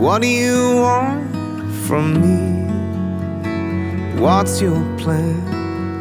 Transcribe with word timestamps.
What 0.00 0.22
do 0.22 0.28
you 0.28 0.76
want 0.76 1.30
from 1.86 2.22
me? 2.22 2.64
What's 4.18 4.62
your 4.62 4.80
plan? 4.96 5.36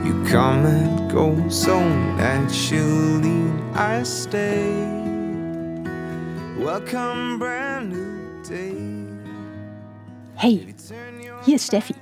You 0.05 0.23
come 0.23 0.65
and 0.65 1.11
go 1.11 1.35
so 1.49 1.77
naturally. 2.15 3.43
I 3.75 4.03
stay. 4.03 4.71
Welcome, 6.57 7.39
brand 7.39 7.89
new 7.89 8.41
day. 8.47 8.73
Hey, 10.37 10.65
hier 11.43 11.55
ist 11.57 11.67
Steffi. 11.67 11.93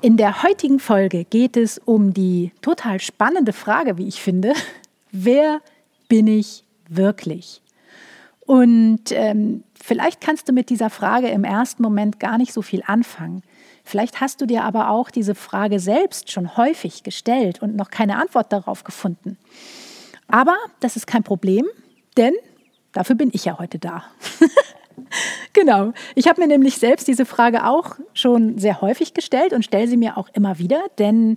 In 0.00 0.16
der 0.18 0.44
heutigen 0.44 0.78
Folge 0.78 1.24
geht 1.24 1.56
es 1.56 1.78
um 1.84 2.14
die 2.14 2.52
total 2.62 3.00
spannende 3.00 3.52
Frage, 3.52 3.98
wie 3.98 4.06
ich 4.06 4.22
finde, 4.22 4.52
wer 5.10 5.62
bin 6.08 6.28
ich 6.28 6.62
wirklich? 6.88 7.60
Und 8.48 9.12
ähm, 9.12 9.62
vielleicht 9.78 10.22
kannst 10.22 10.48
du 10.48 10.54
mit 10.54 10.70
dieser 10.70 10.88
Frage 10.88 11.28
im 11.28 11.44
ersten 11.44 11.82
Moment 11.82 12.18
gar 12.18 12.38
nicht 12.38 12.54
so 12.54 12.62
viel 12.62 12.82
anfangen. 12.86 13.42
Vielleicht 13.84 14.22
hast 14.22 14.40
du 14.40 14.46
dir 14.46 14.64
aber 14.64 14.88
auch 14.88 15.10
diese 15.10 15.34
Frage 15.34 15.78
selbst 15.78 16.32
schon 16.32 16.56
häufig 16.56 17.02
gestellt 17.02 17.60
und 17.60 17.76
noch 17.76 17.90
keine 17.90 18.16
Antwort 18.16 18.50
darauf 18.50 18.84
gefunden. 18.84 19.36
Aber 20.28 20.56
das 20.80 20.96
ist 20.96 21.06
kein 21.06 21.24
Problem, 21.24 21.66
denn 22.16 22.32
dafür 22.92 23.16
bin 23.16 23.28
ich 23.34 23.44
ja 23.44 23.58
heute 23.58 23.78
da. 23.78 24.04
genau. 25.52 25.92
Ich 26.14 26.26
habe 26.26 26.40
mir 26.40 26.48
nämlich 26.48 26.78
selbst 26.78 27.06
diese 27.06 27.26
Frage 27.26 27.66
auch 27.66 27.96
schon 28.14 28.56
sehr 28.56 28.80
häufig 28.80 29.12
gestellt 29.12 29.52
und 29.52 29.62
stelle 29.62 29.88
sie 29.88 29.98
mir 29.98 30.16
auch 30.16 30.30
immer 30.32 30.58
wieder, 30.58 30.84
denn 30.96 31.36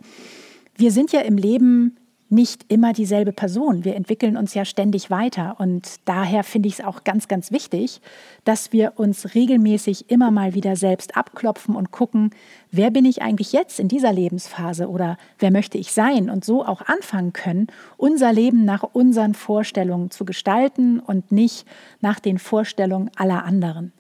wir 0.78 0.94
sind 0.94 1.12
ja 1.12 1.20
im 1.20 1.36
Leben 1.36 1.98
nicht 2.32 2.66
immer 2.72 2.94
dieselbe 2.94 3.32
Person. 3.34 3.84
Wir 3.84 3.96
entwickeln 3.96 4.38
uns 4.38 4.54
ja 4.54 4.66
ständig 4.66 5.10
weiter 5.10 5.56
und 5.60 6.00
daher 6.06 6.44
finde 6.44 6.68
ich 6.68 6.80
es 6.80 6.86
auch 6.86 7.04
ganz, 7.04 7.28
ganz 7.28 7.52
wichtig, 7.52 8.02
dass 8.46 8.72
wir 8.72 8.94
uns 8.96 9.36
regelmäßig 9.36 10.10
immer 10.10 10.32
mal 10.32 10.54
wieder 10.54 10.76
selbst 10.76 11.18
abklopfen 11.18 11.76
und 11.76 11.92
gucken, 11.92 12.32
wer 12.72 12.90
bin 12.90 13.06
ich 13.06 13.22
eigentlich 13.22 13.52
jetzt 13.52 13.80
in 13.80 13.88
dieser 13.88 14.14
Lebensphase 14.14 14.90
oder 14.90 15.18
wer 15.40 15.52
möchte 15.52 15.78
ich 15.78 15.92
sein 15.92 16.30
und 16.30 16.46
so 16.46 16.66
auch 16.66 16.82
anfangen 16.82 17.34
können, 17.34 17.68
unser 17.98 18.32
Leben 18.32 18.66
nach 18.66 18.84
unseren 18.84 19.34
Vorstellungen 19.34 20.10
zu 20.10 20.26
gestalten 20.26 21.00
und 21.00 21.32
nicht 21.32 21.66
nach 22.00 22.20
den 22.20 22.40
Vorstellungen 22.40 23.12
aller 23.16 23.44
anderen. 23.44 23.92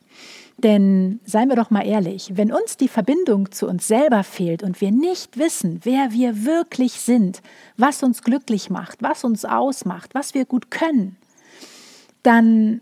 Denn 0.63 1.19
seien 1.25 1.49
wir 1.49 1.55
doch 1.55 1.71
mal 1.71 1.85
ehrlich, 1.85 2.33
wenn 2.35 2.51
uns 2.51 2.77
die 2.77 2.87
Verbindung 2.87 3.51
zu 3.51 3.67
uns 3.67 3.87
selber 3.87 4.23
fehlt 4.23 4.61
und 4.61 4.79
wir 4.79 4.91
nicht 4.91 5.37
wissen, 5.37 5.79
wer 5.83 6.11
wir 6.11 6.45
wirklich 6.45 6.93
sind, 6.93 7.41
was 7.77 8.03
uns 8.03 8.21
glücklich 8.21 8.69
macht, 8.69 9.01
was 9.01 9.23
uns 9.23 9.43
ausmacht, 9.43 10.13
was 10.13 10.35
wir 10.35 10.45
gut 10.45 10.69
können, 10.69 11.17
dann 12.21 12.81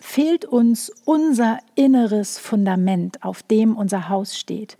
fehlt 0.00 0.44
uns 0.44 0.90
unser 1.04 1.58
inneres 1.76 2.38
Fundament, 2.38 3.22
auf 3.22 3.44
dem 3.44 3.76
unser 3.76 4.08
Haus 4.08 4.36
steht. 4.36 4.76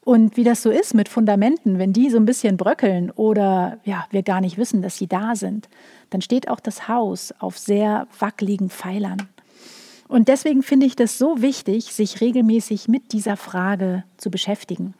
Und 0.00 0.36
wie 0.36 0.44
das 0.44 0.62
so 0.62 0.70
ist 0.70 0.94
mit 0.94 1.08
Fundamenten, 1.08 1.78
wenn 1.78 1.92
die 1.92 2.10
so 2.10 2.16
ein 2.16 2.26
bisschen 2.26 2.56
bröckeln 2.56 3.10
oder 3.12 3.78
ja, 3.84 4.06
wir 4.10 4.22
gar 4.22 4.40
nicht 4.40 4.58
wissen, 4.58 4.82
dass 4.82 4.96
sie 4.96 5.06
da 5.06 5.36
sind, 5.36 5.68
dann 6.10 6.20
steht 6.20 6.48
auch 6.48 6.60
das 6.60 6.88
Haus 6.88 7.32
auf 7.38 7.58
sehr 7.58 8.06
wackeligen 8.18 8.70
Pfeilern. 8.70 9.28
Und 10.08 10.28
deswegen 10.28 10.62
finde 10.62 10.86
ich 10.86 10.96
das 10.96 11.18
so 11.18 11.42
wichtig, 11.42 11.92
sich 11.92 12.20
regelmäßig 12.20 12.88
mit 12.88 13.12
dieser 13.12 13.36
Frage 13.36 14.04
zu 14.16 14.30
beschäftigen. 14.30 14.94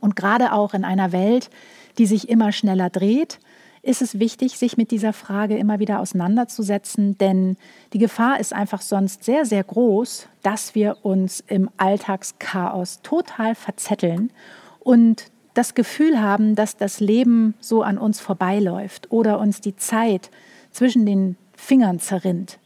Und 0.00 0.16
gerade 0.16 0.52
auch 0.52 0.74
in 0.74 0.84
einer 0.84 1.12
Welt, 1.12 1.50
die 1.98 2.06
sich 2.06 2.28
immer 2.28 2.52
schneller 2.52 2.90
dreht, 2.90 3.38
ist 3.82 4.02
es 4.02 4.18
wichtig, 4.18 4.58
sich 4.58 4.76
mit 4.76 4.90
dieser 4.90 5.12
Frage 5.12 5.56
immer 5.56 5.78
wieder 5.78 6.00
auseinanderzusetzen, 6.00 7.16
denn 7.16 7.56
die 7.92 7.98
Gefahr 7.98 8.38
ist 8.38 8.52
einfach 8.52 8.82
sonst 8.82 9.24
sehr, 9.24 9.46
sehr 9.46 9.64
groß, 9.64 10.28
dass 10.42 10.74
wir 10.74 10.98
uns 11.02 11.42
im 11.46 11.70
Alltagschaos 11.78 13.00
total 13.02 13.54
verzetteln 13.54 14.32
und 14.80 15.30
das 15.54 15.74
Gefühl 15.74 16.20
haben, 16.20 16.54
dass 16.54 16.76
das 16.76 17.00
Leben 17.00 17.54
so 17.60 17.82
an 17.82 17.98
uns 17.98 18.20
vorbeiläuft 18.20 19.10
oder 19.10 19.38
uns 19.38 19.60
die 19.60 19.76
Zeit 19.76 20.30
zwischen 20.70 21.06
den 21.06 21.36
Fingern 21.56 22.00
zerrinnt. 22.00 22.59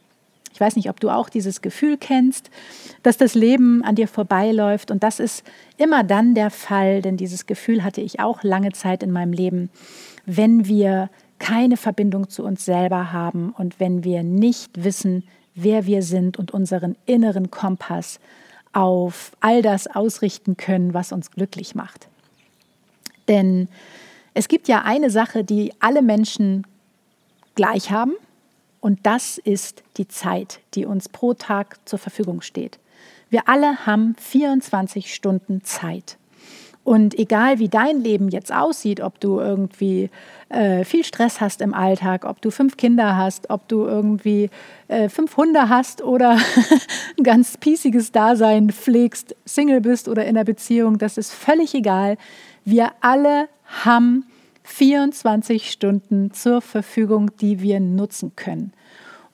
Ich 0.55 0.61
weiß 0.61 0.77
nicht, 0.77 0.89
ob 0.89 1.01
du 1.01 1.09
auch 1.09 1.27
dieses 1.27 1.61
Gefühl 1.61 1.97
kennst, 1.97 2.49
dass 3.03 3.17
das 3.17 3.35
Leben 3.35 3.83
an 3.83 3.95
dir 3.95 4.07
vorbeiläuft. 4.07 4.89
Und 4.89 5.03
das 5.03 5.19
ist 5.19 5.43
immer 5.75 6.05
dann 6.05 6.33
der 6.33 6.49
Fall, 6.49 7.01
denn 7.01 7.17
dieses 7.17 7.45
Gefühl 7.45 7.83
hatte 7.83 7.99
ich 7.99 8.21
auch 8.21 8.41
lange 8.41 8.71
Zeit 8.71 9.03
in 9.03 9.11
meinem 9.11 9.33
Leben, 9.33 9.69
wenn 10.25 10.65
wir 10.65 11.09
keine 11.39 11.75
Verbindung 11.75 12.29
zu 12.29 12.45
uns 12.45 12.63
selber 12.63 13.11
haben 13.11 13.53
und 13.57 13.81
wenn 13.81 14.05
wir 14.05 14.23
nicht 14.23 14.81
wissen, 14.81 15.23
wer 15.55 15.87
wir 15.87 16.01
sind 16.01 16.39
und 16.39 16.51
unseren 16.51 16.95
inneren 17.05 17.51
Kompass 17.51 18.21
auf 18.71 19.33
all 19.41 19.61
das 19.61 19.87
ausrichten 19.87 20.55
können, 20.55 20.93
was 20.93 21.11
uns 21.11 21.31
glücklich 21.31 21.75
macht. 21.75 22.07
Denn 23.27 23.67
es 24.33 24.47
gibt 24.47 24.69
ja 24.69 24.83
eine 24.83 25.09
Sache, 25.09 25.43
die 25.43 25.73
alle 25.81 26.01
Menschen 26.01 26.65
gleich 27.55 27.91
haben, 27.91 28.13
und 28.85 28.99
das 29.01 29.39
ist 29.39 29.81
die 29.97 30.07
Zeit, 30.07 30.59
die 30.75 30.85
uns 30.85 31.09
pro 31.09 31.33
Tag 31.33 31.79
zur 31.85 31.97
Verfügung 31.97 32.41
steht. 32.41 32.77
Wir 33.31 33.49
alle 33.49 33.87
haben 33.87 34.13
24 34.19 35.11
Stunden 35.11 35.63
Zeit. 35.63 36.19
Und 36.83 37.17
egal 37.17 37.57
wie 37.57 37.67
dein 37.67 38.01
Leben 38.01 38.29
jetzt 38.29 38.53
aussieht, 38.53 39.01
ob 39.01 39.19
du 39.19 39.39
irgendwie 39.39 40.11
äh, 40.49 40.83
viel 40.83 41.03
Stress 41.03 41.41
hast 41.41 41.61
im 41.61 41.73
Alltag, 41.73 42.25
ob 42.25 42.43
du 42.43 42.51
fünf 42.51 42.77
Kinder 42.77 43.17
hast, 43.17 43.49
ob 43.49 43.67
du 43.69 43.85
irgendwie 43.85 44.51
äh, 44.87 45.09
fünf 45.09 45.35
Hunde 45.35 45.67
hast 45.67 46.03
oder 46.03 46.37
ein 47.17 47.23
ganz 47.23 47.57
piesiges 47.57 48.11
Dasein 48.11 48.69
pflegst, 48.69 49.35
Single 49.45 49.81
bist 49.81 50.07
oder 50.07 50.25
in 50.25 50.37
einer 50.37 50.45
Beziehung, 50.45 50.99
das 50.99 51.17
ist 51.17 51.33
völlig 51.33 51.73
egal. 51.73 52.17
Wir 52.65 52.91
alle 53.01 53.49
haben 53.83 54.27
24 54.65 55.71
Stunden 55.71 56.31
zur 56.31 56.61
Verfügung, 56.61 57.31
die 57.37 57.61
wir 57.61 57.79
nutzen 57.79 58.35
können. 58.35 58.73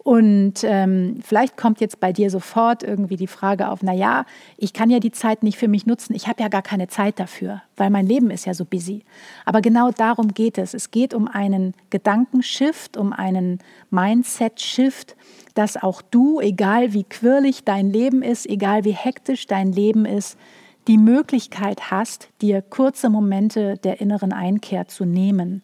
Und 0.03 0.64
ähm, 0.64 1.19
vielleicht 1.24 1.58
kommt 1.58 1.80
jetzt 1.80 2.00
bei 2.00 2.12
dir 2.12 2.31
sofort 2.31 2.81
irgendwie 2.81 3.18
die 3.18 3.28
Frage 3.28 3.69
auf, 3.69 3.84
na 3.84 3.94
ja, 3.94 4.25
ich 4.58 4.74
kann 4.74 4.90
ja 4.90 5.00
die 5.00 5.12
Zeit 5.12 5.44
nicht 5.44 5.59
für 5.59 5.68
mich 5.68 5.86
nutzen, 5.86 6.16
ich 6.16 6.28
habe 6.28 6.42
ja 6.42 6.47
gar 6.47 6.64
keine 6.64 6.88
Zeit 6.88 7.19
dafür, 7.19 7.62
weil 7.78 7.92
mein 7.92 8.08
Leben 8.08 8.31
ist 8.31 8.46
ja 8.46 8.56
so 8.56 8.66
busy. 8.66 9.03
Aber 9.46 9.62
genau 9.62 9.92
darum 9.92 10.34
geht 10.34 10.58
es. 10.58 10.74
Es 10.74 10.90
geht 10.90 11.14
um 11.14 11.28
einen 11.28 11.75
Gedankenshift, 11.92 12.98
um 12.98 13.13
einen 13.13 13.59
Mindset-Shift, 13.92 15.16
dass 15.53 15.78
auch 15.78 16.02
du, 16.02 16.40
egal 16.40 16.94
wie 16.94 17.03
quirlig 17.03 17.63
dein 17.63 17.92
Leben 17.92 18.24
ist, 18.24 18.50
egal 18.50 18.86
wie 18.86 18.94
hektisch 18.94 19.46
dein 19.46 19.72
Leben 19.72 20.06
ist, 20.06 20.36
die 20.88 20.97
Möglichkeit 20.97 21.92
hast, 21.92 22.30
dir 22.42 22.62
kurze 22.62 23.09
Momente 23.09 23.78
der 23.78 24.02
inneren 24.02 24.34
Einkehr 24.34 24.88
zu 24.88 25.06
nehmen. 25.06 25.62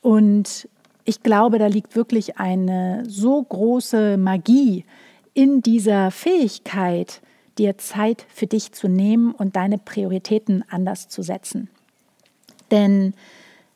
Und 0.00 0.68
ich 1.04 1.22
glaube, 1.22 1.58
da 1.58 1.66
liegt 1.66 1.96
wirklich 1.96 2.38
eine 2.38 3.04
so 3.06 3.42
große 3.42 4.16
Magie 4.16 4.84
in 5.34 5.60
dieser 5.60 6.10
Fähigkeit, 6.10 7.20
dir 7.58 7.78
Zeit 7.78 8.26
für 8.32 8.46
dich 8.46 8.72
zu 8.72 8.88
nehmen 8.88 9.32
und 9.32 9.56
deine 9.56 9.78
Prioritäten 9.78 10.64
anders 10.68 11.08
zu 11.08 11.22
setzen. 11.22 11.68
Denn 12.70 13.14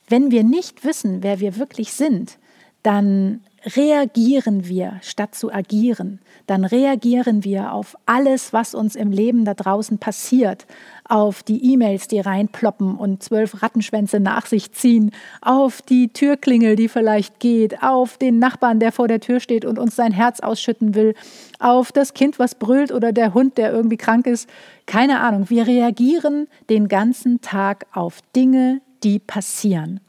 wenn 0.08 0.30
wir 0.30 0.44
nicht 0.44 0.84
wissen, 0.84 1.22
wer 1.22 1.40
wir 1.40 1.56
wirklich 1.56 1.92
sind, 1.92 2.38
dann 2.82 3.40
reagieren 3.64 4.68
wir 4.68 4.98
statt 5.02 5.34
zu 5.34 5.52
agieren. 5.52 6.20
Dann 6.46 6.64
reagieren 6.64 7.44
wir 7.44 7.72
auf 7.72 7.96
alles, 8.06 8.52
was 8.52 8.74
uns 8.74 8.96
im 8.96 9.10
Leben 9.10 9.44
da 9.44 9.54
draußen 9.54 9.98
passiert, 9.98 10.66
auf 11.08 11.42
die 11.42 11.72
E-Mails, 11.72 12.08
die 12.08 12.20
reinploppen 12.20 12.96
und 12.96 13.22
zwölf 13.22 13.62
Rattenschwänze 13.62 14.20
nach 14.20 14.46
sich 14.46 14.72
ziehen, 14.72 15.10
auf 15.40 15.82
die 15.82 16.08
Türklingel, 16.08 16.76
die 16.76 16.88
vielleicht 16.88 17.40
geht, 17.40 17.82
auf 17.82 18.18
den 18.18 18.38
Nachbarn, 18.38 18.80
der 18.80 18.92
vor 18.92 19.08
der 19.08 19.20
Tür 19.20 19.40
steht 19.40 19.64
und 19.64 19.78
uns 19.78 19.96
sein 19.96 20.12
Herz 20.12 20.40
ausschütten 20.40 20.94
will, 20.94 21.14
auf 21.58 21.92
das 21.92 22.14
Kind, 22.14 22.38
was 22.38 22.54
brüllt 22.54 22.92
oder 22.92 23.12
der 23.12 23.34
Hund, 23.34 23.56
der 23.56 23.72
irgendwie 23.72 23.96
krank 23.96 24.26
ist. 24.26 24.48
Keine 24.86 25.20
Ahnung. 25.20 25.48
Wir 25.48 25.66
reagieren 25.66 26.48
den 26.68 26.88
ganzen 26.88 27.40
Tag 27.40 27.86
auf 27.92 28.20
Dinge, 28.34 28.80
die 29.02 29.18
passieren. 29.18 30.00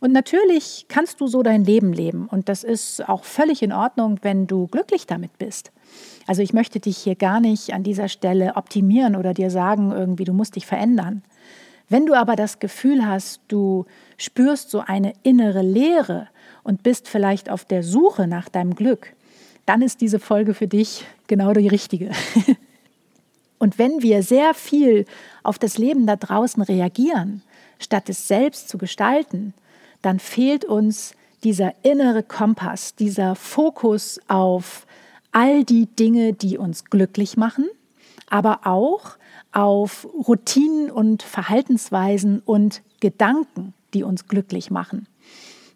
Und 0.00 0.12
natürlich 0.12 0.86
kannst 0.88 1.20
du 1.20 1.26
so 1.26 1.42
dein 1.42 1.64
Leben 1.64 1.92
leben 1.92 2.26
und 2.26 2.48
das 2.48 2.64
ist 2.64 3.06
auch 3.06 3.24
völlig 3.24 3.62
in 3.62 3.72
Ordnung, 3.72 4.18
wenn 4.22 4.46
du 4.46 4.66
glücklich 4.66 5.06
damit 5.06 5.36
bist. 5.38 5.70
Also 6.26 6.40
ich 6.42 6.54
möchte 6.54 6.80
dich 6.80 6.96
hier 6.96 7.16
gar 7.16 7.40
nicht 7.40 7.74
an 7.74 7.82
dieser 7.82 8.08
Stelle 8.08 8.56
optimieren 8.56 9.14
oder 9.14 9.34
dir 9.34 9.50
sagen, 9.50 9.92
irgendwie, 9.92 10.24
du 10.24 10.32
musst 10.32 10.56
dich 10.56 10.64
verändern. 10.64 11.22
Wenn 11.90 12.06
du 12.06 12.14
aber 12.14 12.36
das 12.36 12.60
Gefühl 12.60 13.04
hast, 13.06 13.40
du 13.48 13.84
spürst 14.16 14.70
so 14.70 14.80
eine 14.80 15.12
innere 15.22 15.62
Leere 15.62 16.28
und 16.62 16.82
bist 16.82 17.08
vielleicht 17.08 17.50
auf 17.50 17.64
der 17.64 17.82
Suche 17.82 18.26
nach 18.26 18.48
deinem 18.48 18.74
Glück, 18.74 19.12
dann 19.66 19.82
ist 19.82 20.00
diese 20.00 20.18
Folge 20.18 20.54
für 20.54 20.68
dich 20.68 21.04
genau 21.26 21.52
die 21.52 21.68
richtige. 21.68 22.10
Und 23.58 23.78
wenn 23.78 24.00
wir 24.02 24.22
sehr 24.22 24.54
viel 24.54 25.04
auf 25.42 25.58
das 25.58 25.76
Leben 25.76 26.06
da 26.06 26.16
draußen 26.16 26.62
reagieren, 26.62 27.42
statt 27.78 28.08
es 28.08 28.26
selbst 28.26 28.70
zu 28.70 28.78
gestalten, 28.78 29.52
dann 30.02 30.18
fehlt 30.18 30.64
uns 30.64 31.14
dieser 31.44 31.72
innere 31.82 32.22
Kompass, 32.22 32.94
dieser 32.94 33.34
Fokus 33.34 34.20
auf 34.28 34.86
all 35.32 35.64
die 35.64 35.86
Dinge, 35.86 36.32
die 36.32 36.58
uns 36.58 36.84
glücklich 36.84 37.36
machen, 37.36 37.68
aber 38.28 38.60
auch 38.64 39.16
auf 39.52 40.06
Routinen 40.14 40.90
und 40.90 41.22
Verhaltensweisen 41.22 42.40
und 42.40 42.82
Gedanken, 43.00 43.74
die 43.94 44.02
uns 44.02 44.28
glücklich 44.28 44.70
machen. 44.70 45.06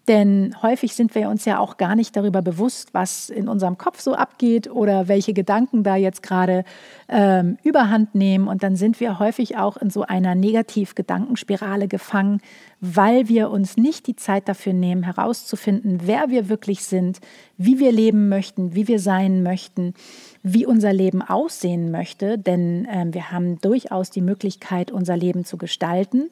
Denn 0.07 0.55
häufig 0.61 0.95
sind 0.95 1.15
wir 1.15 1.31
uns 1.31 1.47
ja 1.47 1.59
auch 1.59 1.79
gar 1.79 1.95
nicht 1.95 2.15
darüber 2.15 2.43
bewusst, 2.43 2.93
was 2.93 3.31
in 3.31 3.49
unserem 3.49 3.79
Kopf 3.79 4.01
so 4.01 4.15
abgeht 4.15 4.71
oder 4.71 5.09
welche 5.09 5.33
Gedanken 5.33 5.83
da 5.83 5.97
jetzt 5.97 6.23
gerade 6.23 6.65
ähm, 7.09 7.57
überhand 7.63 8.15
nehmen. 8.15 8.47
Und 8.47 8.63
dann 8.63 8.77
sind 8.77 9.01
wir 9.01 9.19
häufig 9.19 9.57
auch 9.57 9.79
in 9.79 9.89
so 9.89 10.03
einer 10.03 10.35
Negativ-Gedankenspirale 10.35 11.89
gefangen, 11.89 12.43
weil 12.81 13.29
wir 13.29 13.49
uns 13.49 13.79
nicht 13.79 14.07
die 14.07 14.17
Zeit 14.17 14.47
dafür 14.47 14.75
nehmen, 14.75 15.05
herauszufinden, 15.05 16.01
wer 16.05 16.29
wir 16.29 16.51
wirklich 16.51 16.85
sind, 16.85 17.21
wie 17.57 17.79
wir 17.79 17.91
leben 17.91 18.29
möchten, 18.29 18.75
wie 18.75 18.89
wir 18.89 18.99
sein 18.99 19.43
möchten, 19.43 19.95
wie 20.43 20.67
unser 20.67 20.93
Leben 20.93 21.23
aussehen 21.23 21.91
möchte. 21.91 22.37
Denn 22.37 22.85
äh, 22.85 23.07
wir 23.11 23.31
haben 23.31 23.59
durchaus 23.63 24.11
die 24.11 24.21
Möglichkeit, 24.21 24.91
unser 24.91 25.17
Leben 25.17 25.47
zu 25.47 25.57
gestalten 25.57 26.29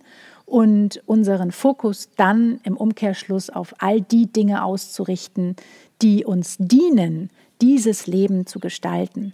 und 0.52 1.02
unseren 1.06 1.50
Fokus 1.50 2.10
dann 2.16 2.60
im 2.62 2.76
Umkehrschluss 2.76 3.48
auf 3.48 3.74
all 3.78 4.02
die 4.02 4.30
Dinge 4.30 4.62
auszurichten, 4.62 5.56
die 6.02 6.26
uns 6.26 6.58
dienen, 6.58 7.30
dieses 7.62 8.06
Leben 8.06 8.44
zu 8.44 8.58
gestalten. 8.58 9.32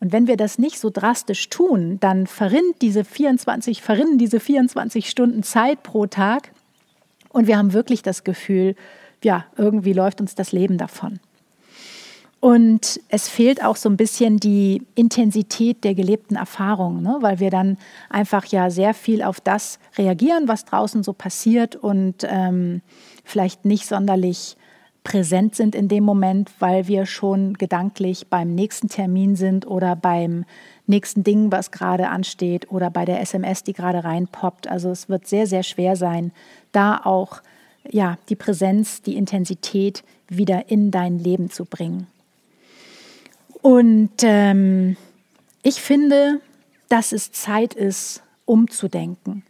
Und 0.00 0.12
wenn 0.12 0.26
wir 0.26 0.38
das 0.38 0.58
nicht 0.58 0.80
so 0.80 0.88
drastisch 0.88 1.50
tun, 1.50 1.98
dann 2.00 2.26
verrinnt 2.26 2.80
diese 2.80 3.04
24, 3.04 3.82
verrinnen 3.82 4.16
diese 4.16 4.40
24 4.40 5.10
Stunden 5.10 5.42
Zeit 5.42 5.82
pro 5.82 6.06
Tag 6.06 6.50
und 7.28 7.46
wir 7.46 7.58
haben 7.58 7.74
wirklich 7.74 8.00
das 8.00 8.24
Gefühl, 8.24 8.74
ja, 9.22 9.44
irgendwie 9.58 9.92
läuft 9.92 10.22
uns 10.22 10.34
das 10.34 10.52
Leben 10.52 10.78
davon. 10.78 11.20
Und 12.44 13.00
es 13.08 13.26
fehlt 13.30 13.64
auch 13.64 13.76
so 13.76 13.88
ein 13.88 13.96
bisschen 13.96 14.36
die 14.36 14.82
Intensität 14.94 15.82
der 15.82 15.94
gelebten 15.94 16.36
Erfahrung, 16.36 17.00
ne? 17.00 17.16
weil 17.22 17.40
wir 17.40 17.48
dann 17.48 17.78
einfach 18.10 18.44
ja 18.44 18.68
sehr 18.68 18.92
viel 18.92 19.22
auf 19.22 19.40
das 19.40 19.78
reagieren, 19.96 20.46
was 20.46 20.66
draußen 20.66 21.02
so 21.02 21.14
passiert 21.14 21.74
und 21.74 22.16
ähm, 22.28 22.82
vielleicht 23.24 23.64
nicht 23.64 23.86
sonderlich 23.86 24.58
präsent 25.04 25.54
sind 25.54 25.74
in 25.74 25.88
dem 25.88 26.04
Moment, 26.04 26.50
weil 26.58 26.86
wir 26.86 27.06
schon 27.06 27.54
gedanklich 27.54 28.26
beim 28.28 28.54
nächsten 28.54 28.88
Termin 28.88 29.36
sind 29.36 29.66
oder 29.66 29.96
beim 29.96 30.44
nächsten 30.86 31.24
Ding, 31.24 31.50
was 31.50 31.70
gerade 31.70 32.10
ansteht 32.10 32.70
oder 32.70 32.90
bei 32.90 33.06
der 33.06 33.22
SMS, 33.22 33.62
die 33.62 33.72
gerade 33.72 34.04
reinpoppt. 34.04 34.68
Also 34.68 34.90
es 34.90 35.08
wird 35.08 35.26
sehr, 35.26 35.46
sehr 35.46 35.62
schwer 35.62 35.96
sein, 35.96 36.30
da 36.72 37.00
auch 37.04 37.40
ja, 37.90 38.18
die 38.28 38.36
Präsenz, 38.36 39.00
die 39.00 39.16
Intensität 39.16 40.04
wieder 40.28 40.68
in 40.68 40.90
dein 40.90 41.18
Leben 41.18 41.48
zu 41.48 41.64
bringen. 41.64 42.06
Und 43.64 44.10
ähm, 44.24 44.98
ich 45.62 45.80
finde, 45.80 46.42
dass 46.90 47.12
es 47.12 47.32
Zeit 47.32 47.72
ist, 47.72 48.22
umzudenken. 48.44 49.42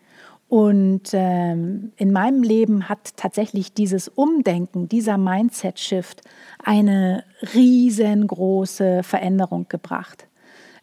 Und 0.49 1.11
ähm, 1.15 1.91
in 1.97 2.13
meinem 2.13 2.45
Leben 2.45 2.89
hat 2.89 3.17
tatsächlich 3.17 3.73
dieses 3.73 4.07
Umdenken, 4.07 4.89
dieser 4.89 5.19
Mindset-Shift 5.19 6.23
eine 6.63 7.25
riesengroße 7.57 9.03
Veränderung 9.03 9.67
gebracht. 9.69 10.29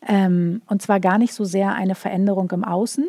Ähm, 0.05 0.61
und 0.67 0.81
zwar 0.81 0.99
gar 0.99 1.17
nicht 1.17 1.33
so 1.33 1.45
sehr 1.45 1.73
eine 1.73 1.95
Veränderung 1.95 2.51
im 2.51 2.65
Außen, 2.65 3.07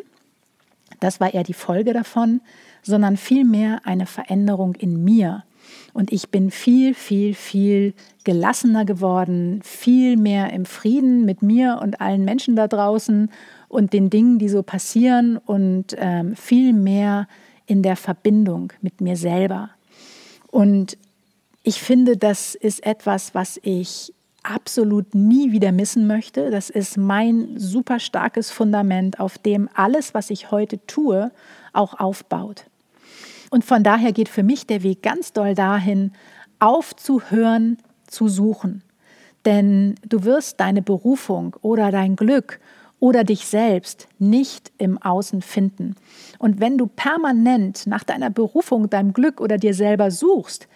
das 1.01 1.19
war 1.19 1.33
eher 1.33 1.43
die 1.43 1.53
Folge 1.53 1.91
davon, 1.91 2.39
sondern 2.81 3.17
vielmehr 3.17 3.81
eine 3.83 4.05
Veränderung 4.05 4.75
in 4.75 5.03
mir. 5.03 5.43
Und 5.91 6.13
ich 6.13 6.29
bin 6.29 6.49
viel, 6.49 6.93
viel, 6.93 7.33
viel 7.33 7.93
gelassener 8.23 8.85
geworden, 8.85 9.61
viel 9.63 10.17
mehr 10.17 10.51
im 10.51 10.65
Frieden 10.65 11.25
mit 11.25 11.41
mir 11.41 11.79
und 11.81 12.01
allen 12.01 12.25
Menschen 12.25 12.55
da 12.55 12.67
draußen 12.67 13.29
und 13.67 13.93
den 13.93 14.09
Dingen, 14.09 14.39
die 14.39 14.49
so 14.49 14.63
passieren 14.63 15.37
und 15.37 15.95
ähm, 15.97 16.35
viel 16.35 16.73
mehr 16.73 17.27
in 17.65 17.81
der 17.81 17.95
Verbindung 17.95 18.71
mit 18.81 19.01
mir 19.01 19.15
selber. 19.15 19.69
Und 20.51 20.97
ich 21.63 21.81
finde, 21.81 22.17
das 22.17 22.55
ist 22.55 22.85
etwas, 22.85 23.33
was 23.33 23.59
ich 23.63 24.13
absolut 24.43 25.15
nie 25.15 25.51
wieder 25.51 25.71
missen 25.71 26.05
möchte. 26.05 26.51
Das 26.51 26.69
ist 26.69 26.97
mein 26.97 27.57
super 27.57 27.99
starkes 27.99 28.51
Fundament, 28.51 29.19
auf 29.19 29.37
dem 29.37 29.69
alles, 29.73 30.13
was 30.13 30.29
ich 30.29 30.51
heute 30.51 30.85
tue, 30.85 31.31
auch 31.71 31.99
aufbaut. 31.99 32.65
Und 33.49 33.63
von 33.63 33.83
daher 33.83 34.11
geht 34.11 34.29
für 34.29 34.43
mich 34.43 34.67
der 34.67 34.83
Weg 34.83 35.01
ganz 35.01 35.31
doll 35.31 35.55
dahin, 35.55 36.11
aufzuhören 36.59 37.77
zu 38.13 38.27
suchen. 38.27 38.83
Denn 39.45 39.95
du 40.07 40.23
wirst 40.23 40.59
deine 40.59 40.81
Berufung 40.81 41.55
oder 41.61 41.91
dein 41.91 42.15
Glück 42.15 42.59
oder 42.99 43.25
dich 43.25 43.45
selbst 43.45 44.07
nicht 44.17 44.71
im 44.77 44.97
Außen 45.01 45.41
finden. 45.41 45.95
Und 46.39 46.61
wenn 46.61 46.77
du 46.77 46.87
permanent 46.87 47.85
nach 47.85 48.05
deiner 48.05 48.29
Berufung, 48.29 48.89
deinem 48.89 49.11
Glück 49.11 49.41
oder 49.41 49.57
dir 49.57 49.73
selber 49.73 50.09
suchst, 50.09 50.69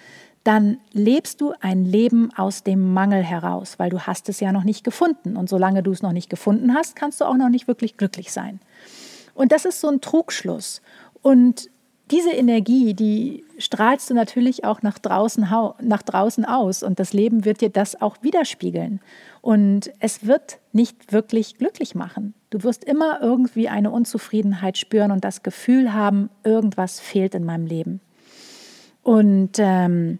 dann 0.43 0.77
lebst 0.91 1.41
du 1.41 1.53
ein 1.61 1.85
Leben 1.85 2.29
aus 2.35 2.63
dem 2.63 2.93
Mangel 2.93 3.23
heraus, 3.23 3.79
weil 3.79 3.89
du 3.89 4.01
hast 4.01 4.29
es 4.29 4.39
ja 4.39 4.51
noch 4.51 4.63
nicht 4.63 4.83
gefunden. 4.83 5.37
Und 5.37 5.49
solange 5.49 5.83
du 5.83 5.91
es 5.91 6.01
noch 6.01 6.13
nicht 6.13 6.29
gefunden 6.29 6.73
hast, 6.73 6.95
kannst 6.95 7.21
du 7.21 7.25
auch 7.25 7.37
noch 7.37 7.49
nicht 7.49 7.67
wirklich 7.67 7.97
glücklich 7.97 8.31
sein. 8.31 8.59
Und 9.33 9.51
das 9.51 9.65
ist 9.65 9.79
so 9.79 9.87
ein 9.87 10.01
Trugschluss. 10.01 10.81
Und 11.21 11.69
diese 12.11 12.31
Energie, 12.31 12.93
die 12.93 13.43
strahlst 13.57 14.09
du 14.09 14.13
natürlich 14.13 14.63
auch 14.63 14.81
nach 14.81 14.97
draußen, 14.97 15.47
nach 15.81 16.01
draußen 16.01 16.45
aus 16.45 16.83
und 16.83 16.99
das 16.99 17.13
Leben 17.13 17.43
wird 17.43 17.61
dir 17.61 17.69
das 17.69 18.01
auch 18.01 18.17
widerspiegeln. 18.21 19.01
Und 19.41 19.91
es 19.99 20.25
wird 20.25 20.59
nicht 20.71 21.11
wirklich 21.11 21.57
glücklich 21.57 21.95
machen. 21.95 22.33
Du 22.49 22.63
wirst 22.63 22.85
immer 22.85 23.19
irgendwie 23.21 23.67
eine 23.67 23.91
Unzufriedenheit 23.91 24.77
spüren 24.77 25.11
und 25.11 25.23
das 25.23 25.43
Gefühl 25.43 25.93
haben, 25.93 26.29
irgendwas 26.43 26.99
fehlt 26.99 27.35
in 27.35 27.43
meinem 27.43 27.65
Leben. 27.65 27.99
Und 29.03 29.53
ähm, 29.57 30.19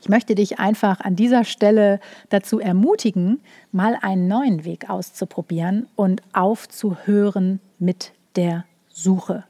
ich 0.00 0.08
möchte 0.08 0.34
dich 0.34 0.58
einfach 0.58 1.00
an 1.00 1.14
dieser 1.14 1.44
Stelle 1.44 2.00
dazu 2.30 2.58
ermutigen, 2.58 3.40
mal 3.70 3.96
einen 4.00 4.26
neuen 4.26 4.64
Weg 4.64 4.90
auszuprobieren 4.90 5.86
und 5.94 6.22
aufzuhören 6.32 7.60
mit 7.78 8.12
der 8.34 8.64
Suche 8.88 9.44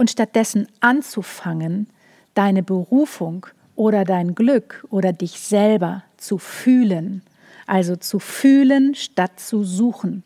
und 0.00 0.08
stattdessen 0.08 0.66
anzufangen, 0.80 1.86
deine 2.32 2.62
Berufung 2.62 3.44
oder 3.76 4.04
dein 4.04 4.34
Glück 4.34 4.86
oder 4.88 5.12
dich 5.12 5.32
selber 5.32 6.04
zu 6.16 6.38
fühlen. 6.38 7.20
Also 7.66 7.96
zu 7.96 8.18
fühlen 8.18 8.94
statt 8.94 9.38
zu 9.38 9.62
suchen. 9.62 10.24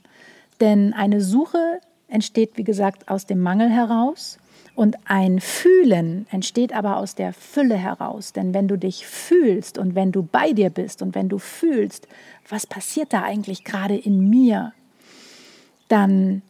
Denn 0.60 0.92
eine 0.92 1.20
Suche 1.20 1.80
entsteht, 2.06 2.52
wie 2.54 2.62
gesagt, 2.62 3.08
aus 3.08 3.26
dem 3.26 3.40
Mangel 3.40 3.68
heraus 3.68 4.38
und 4.76 4.96
ein 5.06 5.40
Fühlen 5.40 6.28
entsteht 6.30 6.72
aber 6.72 6.98
aus 6.98 7.16
der 7.16 7.32
Fülle 7.32 7.76
heraus. 7.76 8.32
Denn 8.32 8.54
wenn 8.54 8.68
du 8.68 8.78
dich 8.78 9.08
fühlst 9.08 9.76
und 9.76 9.96
wenn 9.96 10.12
du 10.12 10.22
bei 10.22 10.52
dir 10.52 10.70
bist 10.70 11.02
und 11.02 11.16
wenn 11.16 11.28
du 11.28 11.38
fühlst, 11.38 12.06
was 12.48 12.64
passiert 12.68 13.12
da 13.12 13.24
eigentlich 13.24 13.64
gerade 13.64 13.96
in 13.96 14.30
mir, 14.30 14.72
dann 15.88 16.42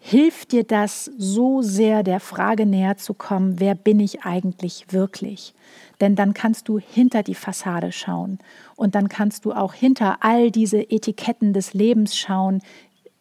hilft 0.00 0.52
dir 0.52 0.64
das 0.64 1.04
so 1.16 1.62
sehr, 1.62 2.02
der 2.02 2.20
Frage 2.20 2.66
näher 2.66 2.96
zu 2.96 3.14
kommen, 3.14 3.60
wer 3.60 3.74
bin 3.74 4.00
ich 4.00 4.22
eigentlich 4.22 4.86
wirklich? 4.90 5.54
Denn 6.00 6.16
dann 6.16 6.32
kannst 6.32 6.68
du 6.68 6.78
hinter 6.78 7.22
die 7.22 7.34
Fassade 7.34 7.92
schauen 7.92 8.38
und 8.76 8.94
dann 8.94 9.08
kannst 9.08 9.44
du 9.44 9.52
auch 9.52 9.74
hinter 9.74 10.18
all 10.20 10.50
diese 10.50 10.90
Etiketten 10.90 11.52
des 11.52 11.74
Lebens 11.74 12.16
schauen 12.16 12.62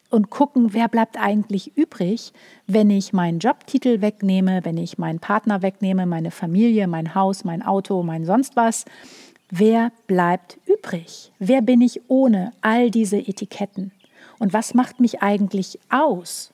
und 0.09 0.29
gucken, 0.29 0.73
wer 0.73 0.87
bleibt 0.87 1.19
eigentlich 1.21 1.77
übrig, 1.77 2.31
wenn 2.65 2.89
ich 2.89 3.13
meinen 3.13 3.39
Jobtitel 3.39 4.01
wegnehme, 4.01 4.61
wenn 4.63 4.77
ich 4.77 4.97
meinen 4.97 5.19
Partner 5.19 5.61
wegnehme, 5.61 6.05
meine 6.05 6.31
Familie, 6.31 6.87
mein 6.87 7.13
Haus, 7.13 7.43
mein 7.43 7.61
Auto, 7.61 8.01
mein 8.01 8.25
sonst 8.25 8.55
was. 8.55 8.85
Wer 9.51 9.91
bleibt 10.07 10.57
übrig? 10.65 11.31
Wer 11.39 11.61
bin 11.61 11.81
ich 11.81 12.01
ohne 12.07 12.53
all 12.61 12.89
diese 12.89 13.17
Etiketten? 13.17 13.91
Und 14.39 14.53
was 14.53 14.73
macht 14.73 14.99
mich 14.99 15.21
eigentlich 15.21 15.79
aus? 15.89 16.53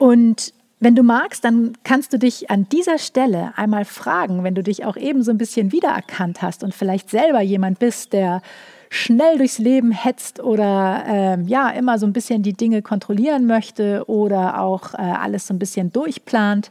Und 0.00 0.54
wenn 0.78 0.94
du 0.94 1.02
magst, 1.02 1.44
dann 1.44 1.74
kannst 1.84 2.14
du 2.14 2.18
dich 2.18 2.50
an 2.50 2.66
dieser 2.70 2.96
Stelle 2.96 3.52
einmal 3.56 3.84
fragen, 3.84 4.44
wenn 4.44 4.54
du 4.54 4.62
dich 4.62 4.86
auch 4.86 4.96
eben 4.96 5.22
so 5.22 5.30
ein 5.30 5.36
bisschen 5.36 5.72
wiedererkannt 5.72 6.40
hast 6.40 6.64
und 6.64 6.74
vielleicht 6.74 7.10
selber 7.10 7.42
jemand 7.42 7.78
bist, 7.78 8.14
der 8.14 8.40
schnell 8.88 9.36
durchs 9.36 9.58
Leben 9.58 9.92
hetzt 9.92 10.40
oder 10.40 11.04
ähm, 11.06 11.46
ja 11.46 11.68
immer 11.68 11.98
so 11.98 12.06
ein 12.06 12.14
bisschen 12.14 12.42
die 12.42 12.54
Dinge 12.54 12.80
kontrollieren 12.80 13.46
möchte 13.46 14.08
oder 14.08 14.62
auch 14.62 14.94
äh, 14.94 14.96
alles 14.96 15.46
so 15.46 15.52
ein 15.52 15.58
bisschen 15.58 15.92
durchplant. 15.92 16.70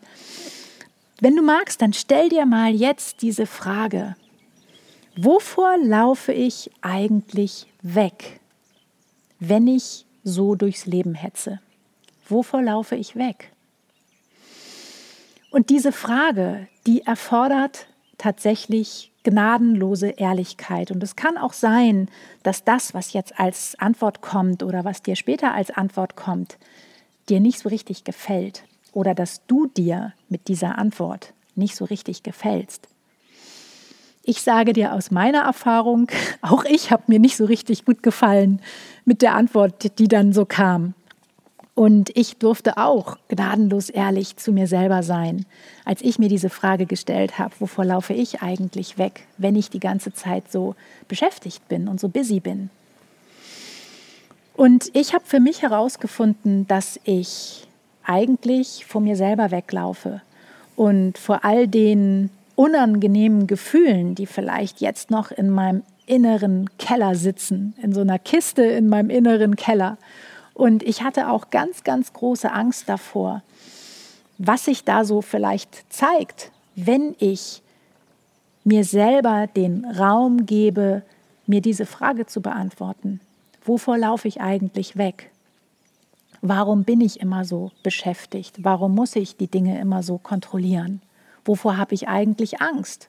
Wenn 1.22 1.36
du 1.36 1.44
magst, 1.44 1.84
dann 1.84 1.94
stell 1.94 2.30
dir 2.30 2.48
mal 2.48 2.74
jetzt 2.74 3.22
diese 3.22 3.46
Frage. 3.46 4.16
Wovor 5.16 5.78
laufe 5.84 6.34
ich 6.34 6.72
eigentlich 6.82 7.68
weg, 7.84 8.40
wenn 9.40 9.68
ich 9.68 10.08
so 10.24 10.56
durchs 10.56 10.88
Leben 10.88 11.14
hetze? 11.14 11.60
Wovor 12.30 12.62
laufe 12.62 12.96
ich 12.96 13.16
weg? 13.16 13.52
Und 15.52 15.70
diese 15.70 15.92
Frage, 15.92 16.68
die 16.86 17.02
erfordert 17.02 17.88
tatsächlich 18.18 19.12
gnadenlose 19.24 20.10
Ehrlichkeit. 20.10 20.92
Und 20.92 21.04
es 21.04 21.16
kann 21.16 21.38
auch 21.38 21.54
sein, 21.54 22.10
dass 22.44 22.64
das, 22.64 22.94
was 22.94 23.14
jetzt 23.14 23.40
als 23.40 23.76
Antwort 23.80 24.22
kommt 24.22 24.64
oder 24.64 24.86
was 24.86 25.02
dir 25.02 25.16
später 25.16 25.54
als 25.54 25.72
Antwort 25.72 26.16
kommt, 26.16 26.58
dir 27.30 27.40
nicht 27.40 27.60
so 27.60 27.70
richtig 27.70 28.04
gefällt 28.04 28.64
oder 28.94 29.14
dass 29.14 29.46
du 29.48 29.68
dir 29.68 30.14
mit 30.30 30.48
dieser 30.48 30.78
Antwort 30.78 31.34
nicht 31.56 31.76
so 31.76 31.86
richtig 31.86 32.24
gefällst. 32.24 32.88
Ich 34.24 34.42
sage 34.42 34.74
dir 34.74 34.94
aus 34.94 35.12
meiner 35.12 35.42
Erfahrung, 35.42 36.08
auch 36.42 36.66
ich 36.66 36.92
habe 36.92 37.04
mir 37.08 37.20
nicht 37.20 37.38
so 37.38 37.46
richtig 37.46 37.86
gut 37.86 38.04
gefallen 38.04 38.62
mit 39.06 39.22
der 39.22 39.36
Antwort, 39.36 40.00
die 40.00 40.08
dann 40.08 40.34
so 40.34 40.46
kam. 40.46 40.94
Und 41.80 42.12
ich 42.18 42.36
durfte 42.36 42.76
auch 42.76 43.16
gnadenlos 43.30 43.90
ehrlich 43.90 44.36
zu 44.36 44.52
mir 44.52 44.68
selber 44.68 45.02
sein, 45.02 45.46
als 45.86 46.02
ich 46.02 46.20
mir 46.20 46.28
diese 46.28 46.50
Frage 46.50 46.86
gestellt 46.86 47.40
habe, 47.40 47.54
wovor 47.60 47.86
laufe 47.86 48.12
ich 48.12 48.42
eigentlich 48.42 48.98
weg, 48.98 49.26
wenn 49.38 49.56
ich 49.56 49.70
die 49.70 49.80
ganze 49.80 50.12
Zeit 50.12 50.52
so 50.52 50.76
beschäftigt 51.08 51.70
bin 51.70 51.88
und 51.88 52.02
so 52.02 52.10
busy 52.10 52.42
bin. 52.42 52.70
Und 54.58 54.94
ich 54.94 55.14
habe 55.14 55.24
für 55.26 55.40
mich 55.40 55.62
herausgefunden, 55.62 56.68
dass 56.68 57.00
ich 57.06 57.66
eigentlich 58.04 58.86
vor 58.86 59.00
mir 59.00 59.16
selber 59.16 59.50
weglaufe 59.50 60.22
und 60.76 61.18
vor 61.18 61.46
all 61.46 61.66
den 61.70 62.30
unangenehmen 62.56 63.48
Gefühlen, 63.48 64.16
die 64.16 64.26
vielleicht 64.26 64.82
jetzt 64.82 65.12
noch 65.12 65.32
in 65.32 65.50
meinem 65.50 65.84
inneren 66.08 66.70
Keller 66.78 67.16
sitzen, 67.16 67.74
in 67.82 67.94
so 67.94 68.02
einer 68.02 68.20
Kiste 68.20 68.64
in 68.64 68.90
meinem 68.90 69.10
inneren 69.10 69.56
Keller 69.56 69.98
und 70.60 70.84
ich 70.84 71.04
hatte 71.04 71.30
auch 71.30 71.52
ganz, 71.52 71.86
ganz 71.86 72.12
große 72.12 72.52
Angst 72.52 72.90
davor, 72.90 73.44
was 74.38 74.66
sich 74.66 74.84
da 74.84 75.06
so 75.06 75.22
vielleicht 75.22 75.92
zeigt, 75.92 76.52
wenn 76.76 77.16
ich 77.18 77.62
mir 78.66 78.84
selber 78.84 79.48
den 79.48 79.86
Raum 79.86 80.46
gebe, 80.46 81.04
mir 81.48 81.62
diese 81.62 81.86
Frage 81.86 82.26
zu 82.26 82.42
beantworten. 82.42 83.22
Wovor 83.64 83.98
laufe 83.98 84.28
ich 84.28 84.42
eigentlich 84.42 84.98
weg? 84.98 85.32
Warum 86.42 86.84
bin 86.84 87.00
ich 87.00 87.22
immer 87.22 87.46
so 87.46 87.72
beschäftigt? 87.82 88.64
Warum 88.64 88.94
muss 88.94 89.16
ich 89.16 89.38
die 89.38 89.48
Dinge 89.48 89.80
immer 89.80 90.04
so 90.04 90.18
kontrollieren? 90.18 91.02
Wovor 91.46 91.78
habe 91.78 91.96
ich 91.96 92.10
eigentlich 92.10 92.62
Angst? 92.62 93.08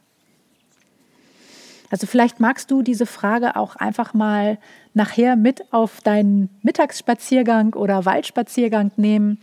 Also 1.90 2.06
vielleicht 2.06 2.40
magst 2.40 2.70
du 2.70 2.82
diese 2.82 3.06
Frage 3.06 3.56
auch 3.56 3.76
einfach 3.76 4.14
mal 4.14 4.58
nachher 4.94 5.36
mit 5.36 5.72
auf 5.72 6.00
deinen 6.00 6.48
Mittagsspaziergang 6.62 7.74
oder 7.74 8.04
Waldspaziergang 8.04 8.92
nehmen 8.96 9.38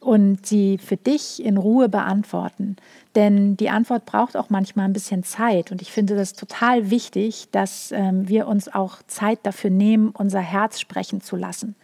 und 0.00 0.46
sie 0.46 0.78
für 0.78 0.96
dich 0.96 1.42
in 1.44 1.56
Ruhe 1.56 1.88
beantworten. 1.88 2.76
Denn 3.16 3.56
die 3.56 3.68
Antwort 3.68 4.06
braucht 4.06 4.36
auch 4.36 4.48
manchmal 4.48 4.86
ein 4.86 4.92
bisschen 4.92 5.24
Zeit. 5.24 5.72
Und 5.72 5.82
ich 5.82 5.90
finde 5.90 6.14
das 6.14 6.34
total 6.34 6.90
wichtig, 6.90 7.48
dass 7.50 7.90
ähm, 7.90 8.28
wir 8.28 8.46
uns 8.46 8.72
auch 8.72 8.98
Zeit 9.08 9.40
dafür 9.42 9.70
nehmen, 9.70 10.10
unser 10.10 10.40
Herz 10.40 10.78
sprechen 10.78 11.20
zu 11.20 11.34
lassen. 11.34 11.74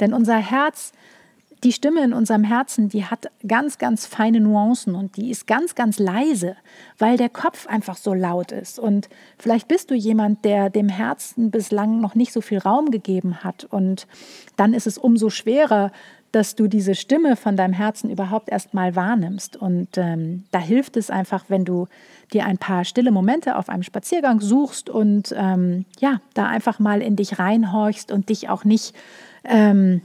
Denn 0.00 0.12
unser 0.12 0.38
Herz 0.38 0.92
die 1.62 1.72
Stimme 1.72 2.02
in 2.02 2.12
unserem 2.12 2.44
Herzen, 2.44 2.88
die 2.88 3.04
hat 3.04 3.30
ganz, 3.46 3.78
ganz 3.78 4.06
feine 4.06 4.40
Nuancen 4.40 4.94
und 4.94 5.16
die 5.16 5.30
ist 5.30 5.46
ganz, 5.46 5.74
ganz 5.74 5.98
leise, 5.98 6.56
weil 6.98 7.16
der 7.16 7.28
Kopf 7.28 7.66
einfach 7.66 7.96
so 7.96 8.14
laut 8.14 8.52
ist. 8.52 8.78
Und 8.78 9.08
vielleicht 9.38 9.68
bist 9.68 9.90
du 9.90 9.94
jemand, 9.94 10.44
der 10.44 10.70
dem 10.70 10.88
Herzen 10.88 11.50
bislang 11.50 12.00
noch 12.00 12.14
nicht 12.14 12.32
so 12.32 12.40
viel 12.40 12.58
Raum 12.58 12.90
gegeben 12.90 13.44
hat. 13.44 13.64
Und 13.64 14.06
dann 14.56 14.72
ist 14.72 14.86
es 14.86 14.96
umso 14.96 15.28
schwerer, 15.28 15.92
dass 16.32 16.54
du 16.54 16.68
diese 16.68 16.94
Stimme 16.94 17.36
von 17.36 17.56
deinem 17.56 17.74
Herzen 17.74 18.08
überhaupt 18.08 18.50
erst 18.50 18.72
mal 18.72 18.94
wahrnimmst. 18.94 19.56
Und 19.56 19.98
ähm, 19.98 20.44
da 20.52 20.60
hilft 20.60 20.96
es 20.96 21.10
einfach, 21.10 21.44
wenn 21.48 21.64
du 21.64 21.88
dir 22.32 22.46
ein 22.46 22.58
paar 22.58 22.84
stille 22.84 23.10
Momente 23.10 23.56
auf 23.56 23.68
einem 23.68 23.82
Spaziergang 23.82 24.40
suchst 24.40 24.88
und 24.88 25.34
ähm, 25.36 25.84
ja, 25.98 26.20
da 26.34 26.46
einfach 26.46 26.78
mal 26.78 27.02
in 27.02 27.16
dich 27.16 27.38
reinhorchst 27.38 28.12
und 28.12 28.28
dich 28.28 28.48
auch 28.48 28.64
nicht 28.64 28.94
ähm, 29.44 30.02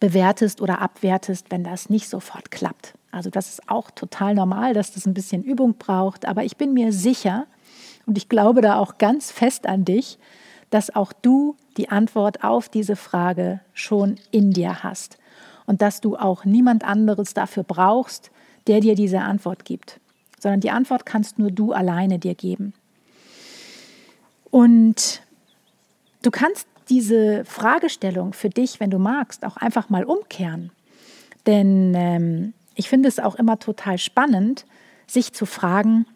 bewertest 0.00 0.60
oder 0.60 0.80
abwertest, 0.80 1.50
wenn 1.50 1.64
das 1.64 1.90
nicht 1.90 2.08
sofort 2.08 2.50
klappt. 2.50 2.94
Also 3.10 3.30
das 3.30 3.48
ist 3.48 3.68
auch 3.68 3.90
total 3.90 4.34
normal, 4.34 4.74
dass 4.74 4.92
das 4.92 5.06
ein 5.06 5.14
bisschen 5.14 5.42
Übung 5.42 5.74
braucht, 5.78 6.26
aber 6.26 6.44
ich 6.44 6.56
bin 6.56 6.74
mir 6.74 6.92
sicher 6.92 7.46
und 8.06 8.18
ich 8.18 8.28
glaube 8.28 8.60
da 8.60 8.78
auch 8.78 8.98
ganz 8.98 9.32
fest 9.32 9.66
an 9.66 9.84
dich, 9.84 10.18
dass 10.70 10.94
auch 10.94 11.12
du 11.12 11.56
die 11.76 11.88
Antwort 11.88 12.44
auf 12.44 12.68
diese 12.68 12.96
Frage 12.96 13.60
schon 13.72 14.16
in 14.30 14.52
dir 14.52 14.82
hast 14.82 15.18
und 15.66 15.82
dass 15.82 16.00
du 16.00 16.16
auch 16.16 16.44
niemand 16.44 16.84
anderes 16.84 17.34
dafür 17.34 17.62
brauchst, 17.62 18.30
der 18.66 18.80
dir 18.80 18.94
diese 18.94 19.20
Antwort 19.20 19.64
gibt, 19.64 20.00
sondern 20.38 20.60
die 20.60 20.70
Antwort 20.70 21.06
kannst 21.06 21.38
nur 21.38 21.50
du 21.50 21.72
alleine 21.72 22.18
dir 22.18 22.34
geben. 22.34 22.74
Und 24.50 25.22
du 26.22 26.30
kannst 26.30 26.67
diese 26.88 27.44
Fragestellung 27.44 28.32
für 28.32 28.50
dich, 28.50 28.80
wenn 28.80 28.90
du 28.90 28.98
magst, 28.98 29.44
auch 29.44 29.56
einfach 29.56 29.88
mal 29.88 30.04
umkehren. 30.04 30.70
Denn 31.46 31.94
ähm, 31.94 32.54
ich 32.74 32.88
finde 32.88 33.08
es 33.08 33.18
auch 33.18 33.34
immer 33.36 33.58
total 33.58 33.98
spannend, 33.98 34.64
sich 35.06 35.32
zu 35.32 35.46
fragen, 35.46 36.06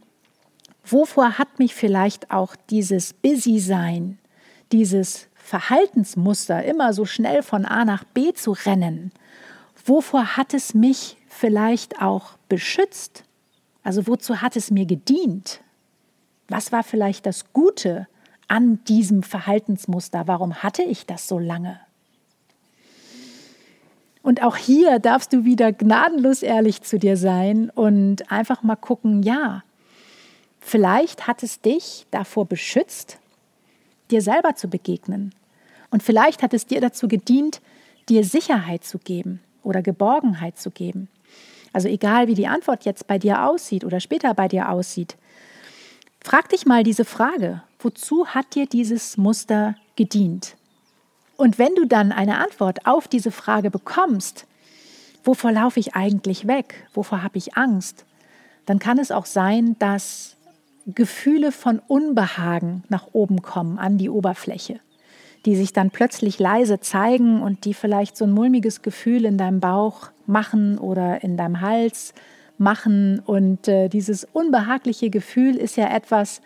wovor 0.85 1.39
hat 1.39 1.59
mich 1.59 1.75
vielleicht 1.75 2.31
auch 2.31 2.57
dieses 2.71 3.13
Busy-Sein, 3.15 4.19
dieses 4.71 5.29
Verhaltensmuster, 5.35 6.65
immer 6.65 6.93
so 6.93 7.05
schnell 7.05 7.43
von 7.43 7.65
A 7.65 7.85
nach 7.85 8.05
B 8.05 8.33
zu 8.33 8.53
rennen, 8.53 9.13
wovor 9.85 10.37
hat 10.37 10.55
es 10.55 10.75
mich 10.75 11.17
vielleicht 11.29 12.01
auch 12.01 12.37
beschützt? 12.49 13.25
Also 13.83 14.07
wozu 14.07 14.41
hat 14.41 14.57
es 14.57 14.71
mir 14.71 14.87
gedient? 14.87 15.61
Was 16.49 16.71
war 16.73 16.83
vielleicht 16.85 17.27
das 17.27 17.53
Gute 17.53 18.07
an 18.49 18.83
diesem 18.85 19.23
Verhaltensmuster? 19.23 20.27
Warum 20.27 20.63
hatte 20.63 20.83
ich 20.83 21.07
das 21.07 21.29
so 21.29 21.39
lange? 21.39 21.81
Und 24.23 24.43
auch 24.43 24.57
hier 24.57 24.99
darfst 24.99 25.33
du 25.33 25.45
wieder 25.45 25.73
gnadenlos 25.73 26.43
ehrlich 26.43 26.83
zu 26.83 26.99
dir 26.99 27.17
sein 27.17 27.71
und 27.71 28.31
einfach 28.31 28.63
mal 28.63 28.77
gucken, 28.77 29.23
ja, 29.23 29.65
vielleicht 30.61 31.27
hat 31.27 31.43
es 31.43 31.61
dich 31.61 32.07
davor 32.13 32.47
beschützt, 32.47 33.19
dir 34.11 34.23
selber 34.23 34.55
zu 34.55 34.69
begegnen. 34.69 35.35
Und 35.91 36.03
vielleicht 36.03 36.43
hat 36.43 36.55
es 36.55 36.67
dir 36.67 36.81
dazu 36.81 37.09
gedient, 37.09 37.61
dir 38.09 38.25
Sicherheit 38.25 38.85
zu 38.85 38.99
geben 38.99 39.41
oder 39.63 39.83
Geborgenheit 39.83 40.59
zu 40.59 40.71
geben. 40.71 41.09
Also 41.73 41.89
egal, 41.89 42.29
wie 42.29 42.35
die 42.35 42.47
Antwort 42.47 42.85
jetzt 42.85 43.07
bei 43.07 43.19
dir 43.19 43.45
aussieht 43.45 43.85
oder 43.85 43.99
später 43.99 44.35
bei 44.35 44.47
dir 44.47 44.71
aussieht, 44.71 45.17
frag 46.21 46.49
dich 46.49 46.67
mal 46.67 46.85
diese 46.85 47.05
Frage, 47.05 47.63
wozu 47.85 48.27
hat 48.27 48.55
dir 48.55 48.67
dieses 48.67 49.17
Muster 49.17 49.77
gedient? 49.97 50.57
Und 51.37 51.59
wenn 51.59 51.75
du 51.75 51.87
dann 51.87 52.13
eine 52.13 52.39
Antwort 52.39 52.87
auf 52.87 53.09
diese 53.09 53.31
Frage 53.31 53.71
bekommst, 53.71 54.47
wovor 55.25 55.53
laufe 55.53 55.81
ich 55.81 55.95
eigentlich 55.95 56.47
weg? 56.47 56.87
Wovor 56.95 57.23
habe 57.23 57.39
ich 57.39 57.57
Angst? 57.57 58.05
Dann 58.67 58.79
kann 58.79 58.99
es 58.99 59.11
auch 59.11 59.27
sein, 59.27 59.77
dass 59.79 60.37
Gefühle 60.87 61.53
von 61.53 61.81
Unbehagen 61.81 62.85
nach 62.89 63.09
oben 63.13 63.43
kommen, 63.43 63.79
an 63.79 63.99
die 63.99 64.11
Oberfläche, 64.11 64.81
die 65.47 65.57
sich 65.57 65.73
dann 65.73 65.91
plötzlich 65.91 66.39
leise 66.39 66.81
zeigen 66.81 67.43
und 67.43 67.65
die 67.65 67.75
vielleicht 67.75 68.17
so 68.17 68.25
ein 68.25 68.33
mulmiges 68.33 68.83
Gefühl 68.83 69.25
in 69.25 69.39
deinem 69.39 69.61
Bauch 69.61 70.11
machen 70.27 70.79
oder 70.79 71.23
in 71.23 71.37
deinem 71.37 71.61
Hals 71.61 72.15
machen. 72.63 73.21
Und 73.21 73.69
äh, 73.69 73.89
dieses 73.89 74.27
unbehagliche 74.33 75.11
Gefühl 75.11 75.57
ist 75.57 75.77
ja 75.77 75.95
etwas, 75.95 76.41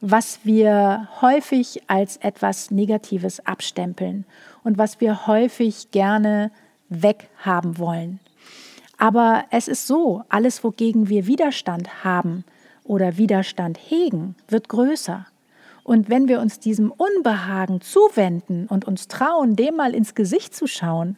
was 0.00 0.40
wir 0.44 1.08
häufig 1.20 1.82
als 1.86 2.16
etwas 2.16 2.70
Negatives 2.70 3.44
abstempeln 3.46 4.24
und 4.64 4.78
was 4.78 5.00
wir 5.00 5.26
häufig 5.26 5.90
gerne 5.90 6.50
weghaben 6.88 7.78
wollen. 7.78 8.18
Aber 8.96 9.44
es 9.50 9.68
ist 9.68 9.86
so, 9.86 10.24
alles, 10.28 10.64
wogegen 10.64 11.08
wir 11.08 11.26
Widerstand 11.26 12.04
haben 12.04 12.44
oder 12.84 13.16
Widerstand 13.16 13.78
hegen, 13.78 14.34
wird 14.48 14.68
größer. 14.68 15.26
Und 15.84 16.10
wenn 16.10 16.28
wir 16.28 16.40
uns 16.40 16.60
diesem 16.60 16.92
Unbehagen 16.92 17.80
zuwenden 17.80 18.66
und 18.66 18.86
uns 18.86 19.08
trauen, 19.08 19.56
dem 19.56 19.76
mal 19.76 19.94
ins 19.94 20.14
Gesicht 20.14 20.54
zu 20.54 20.66
schauen 20.66 21.16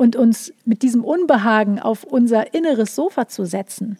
und 0.00 0.16
uns 0.16 0.54
mit 0.64 0.80
diesem 0.80 1.04
Unbehagen 1.04 1.78
auf 1.78 2.04
unser 2.04 2.54
inneres 2.54 2.94
Sofa 2.94 3.28
zu 3.28 3.44
setzen 3.44 3.98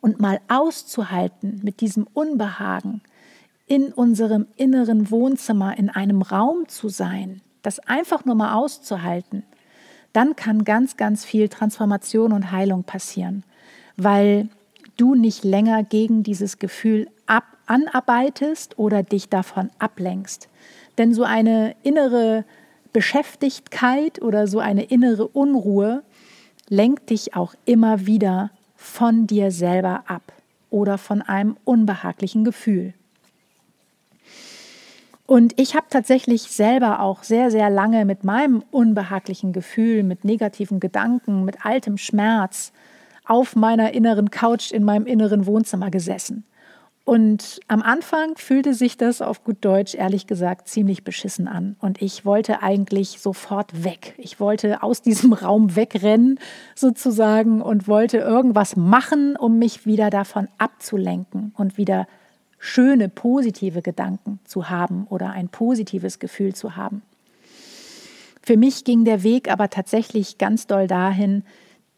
und 0.00 0.18
mal 0.20 0.40
auszuhalten 0.48 1.60
mit 1.62 1.82
diesem 1.82 2.06
Unbehagen, 2.14 3.02
in 3.66 3.92
unserem 3.92 4.46
inneren 4.56 5.10
Wohnzimmer, 5.10 5.76
in 5.76 5.90
einem 5.90 6.22
Raum 6.22 6.66
zu 6.66 6.88
sein, 6.88 7.42
das 7.60 7.78
einfach 7.78 8.24
nur 8.24 8.36
mal 8.36 8.54
auszuhalten, 8.54 9.42
dann 10.14 10.34
kann 10.34 10.64
ganz, 10.64 10.96
ganz 10.96 11.26
viel 11.26 11.50
Transformation 11.50 12.32
und 12.32 12.50
Heilung 12.50 12.84
passieren, 12.84 13.44
weil 13.98 14.48
du 14.96 15.14
nicht 15.14 15.44
länger 15.44 15.82
gegen 15.82 16.22
dieses 16.22 16.58
Gefühl 16.58 17.06
ab 17.26 17.44
anarbeitest 17.66 18.78
oder 18.78 19.02
dich 19.02 19.28
davon 19.28 19.68
ablenkst. 19.78 20.48
Denn 20.96 21.12
so 21.12 21.24
eine 21.24 21.76
innere 21.82 22.46
Beschäftigtheit 22.92 24.20
oder 24.22 24.46
so 24.46 24.58
eine 24.58 24.84
innere 24.84 25.26
Unruhe 25.28 26.02
lenkt 26.68 27.10
dich 27.10 27.34
auch 27.34 27.54
immer 27.64 28.06
wieder 28.06 28.50
von 28.76 29.26
dir 29.26 29.50
selber 29.50 30.04
ab 30.06 30.32
oder 30.70 30.98
von 30.98 31.22
einem 31.22 31.56
unbehaglichen 31.64 32.44
Gefühl. 32.44 32.94
Und 35.26 35.60
ich 35.60 35.74
habe 35.74 35.86
tatsächlich 35.90 36.42
selber 36.42 37.00
auch 37.00 37.22
sehr, 37.22 37.50
sehr 37.50 37.68
lange 37.68 38.06
mit 38.06 38.24
meinem 38.24 38.62
unbehaglichen 38.70 39.52
Gefühl, 39.52 40.02
mit 40.02 40.24
negativen 40.24 40.80
Gedanken, 40.80 41.44
mit 41.44 41.66
altem 41.66 41.98
Schmerz 41.98 42.72
auf 43.26 43.54
meiner 43.54 43.92
inneren 43.92 44.30
Couch 44.30 44.72
in 44.72 44.84
meinem 44.84 45.06
inneren 45.06 45.44
Wohnzimmer 45.44 45.90
gesessen. 45.90 46.44
Und 47.08 47.60
am 47.68 47.80
Anfang 47.80 48.36
fühlte 48.36 48.74
sich 48.74 48.98
das 48.98 49.22
auf 49.22 49.42
gut 49.42 49.56
Deutsch, 49.62 49.94
ehrlich 49.94 50.26
gesagt, 50.26 50.68
ziemlich 50.68 51.04
beschissen 51.04 51.48
an. 51.48 51.74
Und 51.80 52.02
ich 52.02 52.26
wollte 52.26 52.62
eigentlich 52.62 53.18
sofort 53.18 53.82
weg. 53.82 54.12
Ich 54.18 54.40
wollte 54.40 54.82
aus 54.82 55.00
diesem 55.00 55.32
Raum 55.32 55.74
wegrennen, 55.74 56.38
sozusagen, 56.74 57.62
und 57.62 57.88
wollte 57.88 58.18
irgendwas 58.18 58.76
machen, 58.76 59.36
um 59.36 59.58
mich 59.58 59.86
wieder 59.86 60.10
davon 60.10 60.48
abzulenken 60.58 61.54
und 61.56 61.78
wieder 61.78 62.06
schöne, 62.58 63.08
positive 63.08 63.80
Gedanken 63.80 64.38
zu 64.44 64.68
haben 64.68 65.06
oder 65.08 65.30
ein 65.30 65.48
positives 65.48 66.18
Gefühl 66.18 66.54
zu 66.54 66.76
haben. 66.76 67.00
Für 68.42 68.58
mich 68.58 68.84
ging 68.84 69.06
der 69.06 69.22
Weg 69.22 69.50
aber 69.50 69.70
tatsächlich 69.70 70.36
ganz 70.36 70.66
doll 70.66 70.86
dahin, 70.86 71.42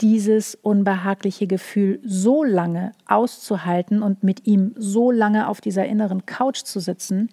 dieses 0.00 0.54
unbehagliche 0.54 1.46
Gefühl 1.46 2.00
so 2.04 2.44
lange 2.44 2.92
auszuhalten 3.06 4.02
und 4.02 4.22
mit 4.22 4.46
ihm 4.46 4.74
so 4.76 5.10
lange 5.10 5.48
auf 5.48 5.60
dieser 5.60 5.86
inneren 5.86 6.26
Couch 6.26 6.62
zu 6.62 6.80
sitzen, 6.80 7.28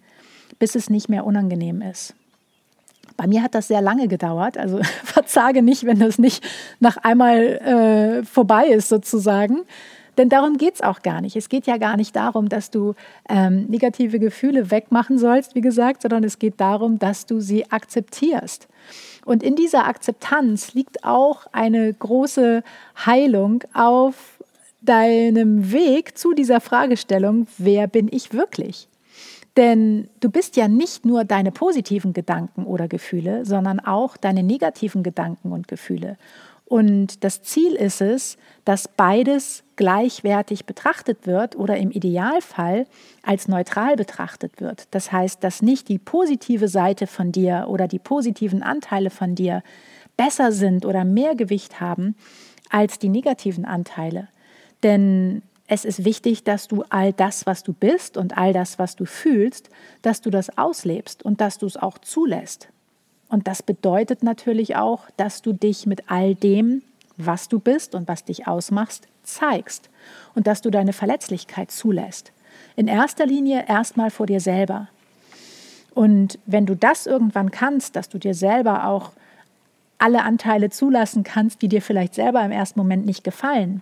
bis 0.60 0.76
es 0.76 0.90
nicht 0.90 1.10
mehr 1.10 1.26
unangenehm 1.26 1.82
ist. 1.82 2.16
Bei 3.16 3.26
mir 3.26 3.42
hat 3.42 3.56
das 3.56 3.68
sehr 3.68 3.82
lange 3.82 4.08
gedauert, 4.08 4.58
also 4.58 4.80
verzage 5.04 5.62
nicht, 5.62 5.86
wenn 5.86 6.00
das 6.00 6.20
nicht 6.20 6.44
nach 6.80 6.98
einmal 6.98 7.40
äh, 7.40 8.24
vorbei 8.24 8.68
ist 8.68 8.90
sozusagen. 8.90 9.64
Denn 10.18 10.30
darum 10.30 10.58
geht 10.58 10.76
es 10.76 10.82
auch 10.82 11.02
gar 11.02 11.22
nicht. 11.22 11.36
Es 11.36 11.50
geht 11.50 11.68
ja 11.68 11.78
gar 11.78 11.96
nicht 11.96 12.16
darum, 12.16 12.50
dass 12.50 12.72
du 12.72 12.96
ähm, 13.30 13.66
negative 13.68 14.20
Gefühle 14.20 14.72
wegmachen 14.72 15.18
sollst, 15.18 15.54
wie 15.56 15.62
gesagt, 15.62 16.02
sondern 16.02 16.24
es 16.24 16.40
geht 16.40 16.60
darum, 16.60 16.98
dass 16.98 17.26
du 17.26 17.40
sie 17.40 17.70
akzeptierst. 17.72 18.68
Und 19.26 19.44
in 19.44 19.56
dieser 19.56 19.86
Akzeptanz 19.86 20.74
liegt 20.74 21.04
auch 21.04 21.46
eine 21.52 21.94
große 21.94 22.64
Heilung 23.06 23.64
auf 23.74 24.40
deinem 24.82 25.72
Weg 25.72 26.18
zu 26.18 26.34
dieser 26.34 26.62
Fragestellung, 26.62 27.48
wer 27.58 27.88
bin 27.88 28.08
ich 28.12 28.34
wirklich? 28.34 28.88
Denn 29.58 30.08
du 30.20 30.30
bist 30.30 30.56
ja 30.56 30.68
nicht 30.68 31.06
nur 31.06 31.26
deine 31.26 31.52
positiven 31.52 32.14
Gedanken 32.14 32.66
oder 32.66 32.88
Gefühle, 32.88 33.44
sondern 33.44 33.80
auch 33.80 34.16
deine 34.16 34.44
negativen 34.44 35.02
Gedanken 35.02 35.52
und 35.52 35.68
Gefühle. 35.68 36.18
Und 36.66 37.24
das 37.24 37.42
Ziel 37.42 37.74
ist 37.74 38.02
es, 38.02 38.38
dass 38.66 38.88
beides 38.88 39.64
gleichwertig 39.78 40.66
betrachtet 40.66 41.26
wird 41.26 41.56
oder 41.56 41.78
im 41.78 41.92
Idealfall 41.92 42.86
als 43.24 43.48
neutral 43.48 43.96
betrachtet 43.96 44.60
wird. 44.60 44.88
Das 44.92 45.12
heißt, 45.12 45.44
dass 45.44 45.62
nicht 45.62 45.88
die 45.88 46.00
positive 46.00 46.68
Seite 46.68 47.08
von 47.08 47.32
dir 47.32 47.68
oder 47.70 47.88
die 47.88 48.00
positiven 48.00 48.64
Anteile 48.64 49.10
von 49.10 49.36
dir 49.36 49.64
besser 50.18 50.52
sind 50.52 50.86
oder 50.86 51.06
mehr 51.06 51.36
Gewicht 51.36 51.80
haben 51.80 52.16
als 52.70 53.00
die 53.00 53.10
negativen 53.10 53.64
Anteile. 53.64 54.28
Denn 54.84 55.42
es 55.68 55.86
ist 55.86 56.06
wichtig, 56.06 56.44
dass 56.44 56.68
du 56.68 56.84
all 56.90 57.14
das, 57.14 57.46
was 57.46 57.64
du 57.64 57.74
bist 57.74 58.18
und 58.18 58.38
all 58.38 58.54
das, 58.54 58.80
was 58.80 58.96
du 58.96 59.06
fühlst, 59.06 59.70
dass 60.02 60.22
du 60.22 60.30
das 60.30 60.58
auslebst 60.58 61.24
und 61.24 61.42
dass 61.42 61.58
du 61.58 61.66
es 61.66 61.78
auch 61.78 61.98
zulässt. 61.98 62.70
Und 63.30 63.48
das 63.48 63.62
bedeutet 63.62 64.24
natürlich 64.24 64.76
auch, 64.78 65.10
dass 65.18 65.42
du 65.42 65.54
dich 65.54 65.86
mit 65.86 66.10
all 66.10 66.36
dem, 66.36 66.82
was 67.18 67.50
du 67.50 67.60
bist 67.60 67.96
und 67.96 68.08
was 68.08 68.24
dich 68.24 68.48
ausmachst, 68.48 69.08
zeigst 69.28 69.90
und 70.36 70.48
dass 70.48 70.62
du 70.62 70.70
deine 70.70 70.94
Verletzlichkeit 70.94 71.72
zulässt. 71.72 72.32
In 72.76 72.88
erster 72.88 73.26
Linie 73.26 73.66
erstmal 73.68 74.12
vor 74.12 74.26
dir 74.26 74.40
selber. 74.40 74.88
Und 75.94 76.38
wenn 76.46 76.66
du 76.66 76.76
das 76.76 77.06
irgendwann 77.06 77.52
kannst, 77.52 77.96
dass 77.96 78.10
du 78.10 78.18
dir 78.18 78.34
selber 78.34 78.88
auch 78.88 79.12
alle 79.98 80.24
Anteile 80.24 80.70
zulassen 80.70 81.24
kannst, 81.24 81.62
die 81.62 81.68
dir 81.68 81.82
vielleicht 81.82 82.14
selber 82.14 82.44
im 82.44 82.52
ersten 82.52 82.80
Moment 82.80 83.06
nicht 83.06 83.24
gefallen, 83.24 83.82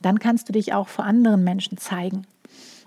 dann 0.00 0.18
kannst 0.18 0.48
du 0.48 0.52
dich 0.52 0.72
auch 0.72 0.88
vor 0.88 1.04
anderen 1.04 1.42
Menschen 1.42 1.78
zeigen 1.78 2.26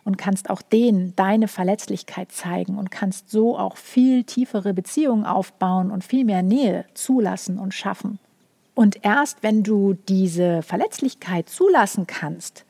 und 0.05 0.17
kannst 0.17 0.49
auch 0.49 0.61
denen 0.61 1.15
deine 1.15 1.47
Verletzlichkeit 1.47 2.31
zeigen 2.31 2.77
und 2.77 2.91
kannst 2.91 3.29
so 3.29 3.57
auch 3.57 3.77
viel 3.77 4.23
tiefere 4.23 4.73
Beziehungen 4.73 5.25
aufbauen 5.25 5.91
und 5.91 6.03
viel 6.03 6.23
mehr 6.23 6.43
Nähe 6.43 6.85
zulassen 6.93 7.59
und 7.59 7.73
schaffen. 7.73 8.19
Und 8.79 9.03
erst 9.03 9.43
wenn 9.43 9.61
du 9.61 9.95
diese 10.07 10.61
Verletzlichkeit 10.61 11.49
zulassen 11.49 12.07
kannst, 12.07 12.63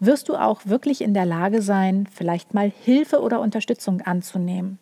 wirst 0.00 0.28
du 0.28 0.34
auch 0.34 0.62
wirklich 0.64 1.00
in 1.00 1.14
der 1.14 1.24
Lage 1.24 1.62
sein, 1.62 2.08
vielleicht 2.12 2.52
mal 2.52 2.68
Hilfe 2.68 3.20
oder 3.20 3.38
Unterstützung 3.38 4.00
anzunehmen, 4.00 4.80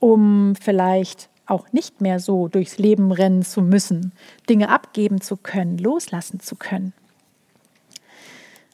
um 0.00 0.54
vielleicht 0.60 1.28
auch 1.46 1.72
nicht 1.72 2.00
mehr 2.00 2.18
so 2.18 2.48
durchs 2.48 2.76
Leben 2.76 3.12
rennen 3.12 3.44
zu 3.44 3.62
müssen, 3.62 4.10
Dinge 4.48 4.70
abgeben 4.70 5.20
zu 5.20 5.36
können, 5.36 5.78
loslassen 5.78 6.40
zu 6.40 6.56
können. 6.56 6.92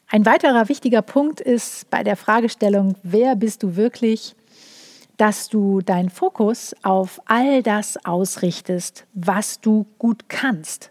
Ein 0.07 0.25
weiterer 0.25 0.69
wichtiger 0.69 1.03
Punkt 1.03 1.39
ist 1.39 1.87
bei 1.91 2.01
der 2.01 2.15
Fragestellung, 2.15 2.95
wer 3.03 3.35
bist 3.35 3.61
du 3.61 3.75
wirklich, 3.75 4.35
dass 5.17 5.49
du 5.49 5.81
deinen 5.81 6.09
Fokus 6.09 6.75
auf 6.81 7.21
all 7.25 7.61
das 7.61 8.03
ausrichtest, 8.07 9.05
was 9.13 9.61
du 9.61 9.85
gut 9.99 10.29
kannst. 10.29 10.89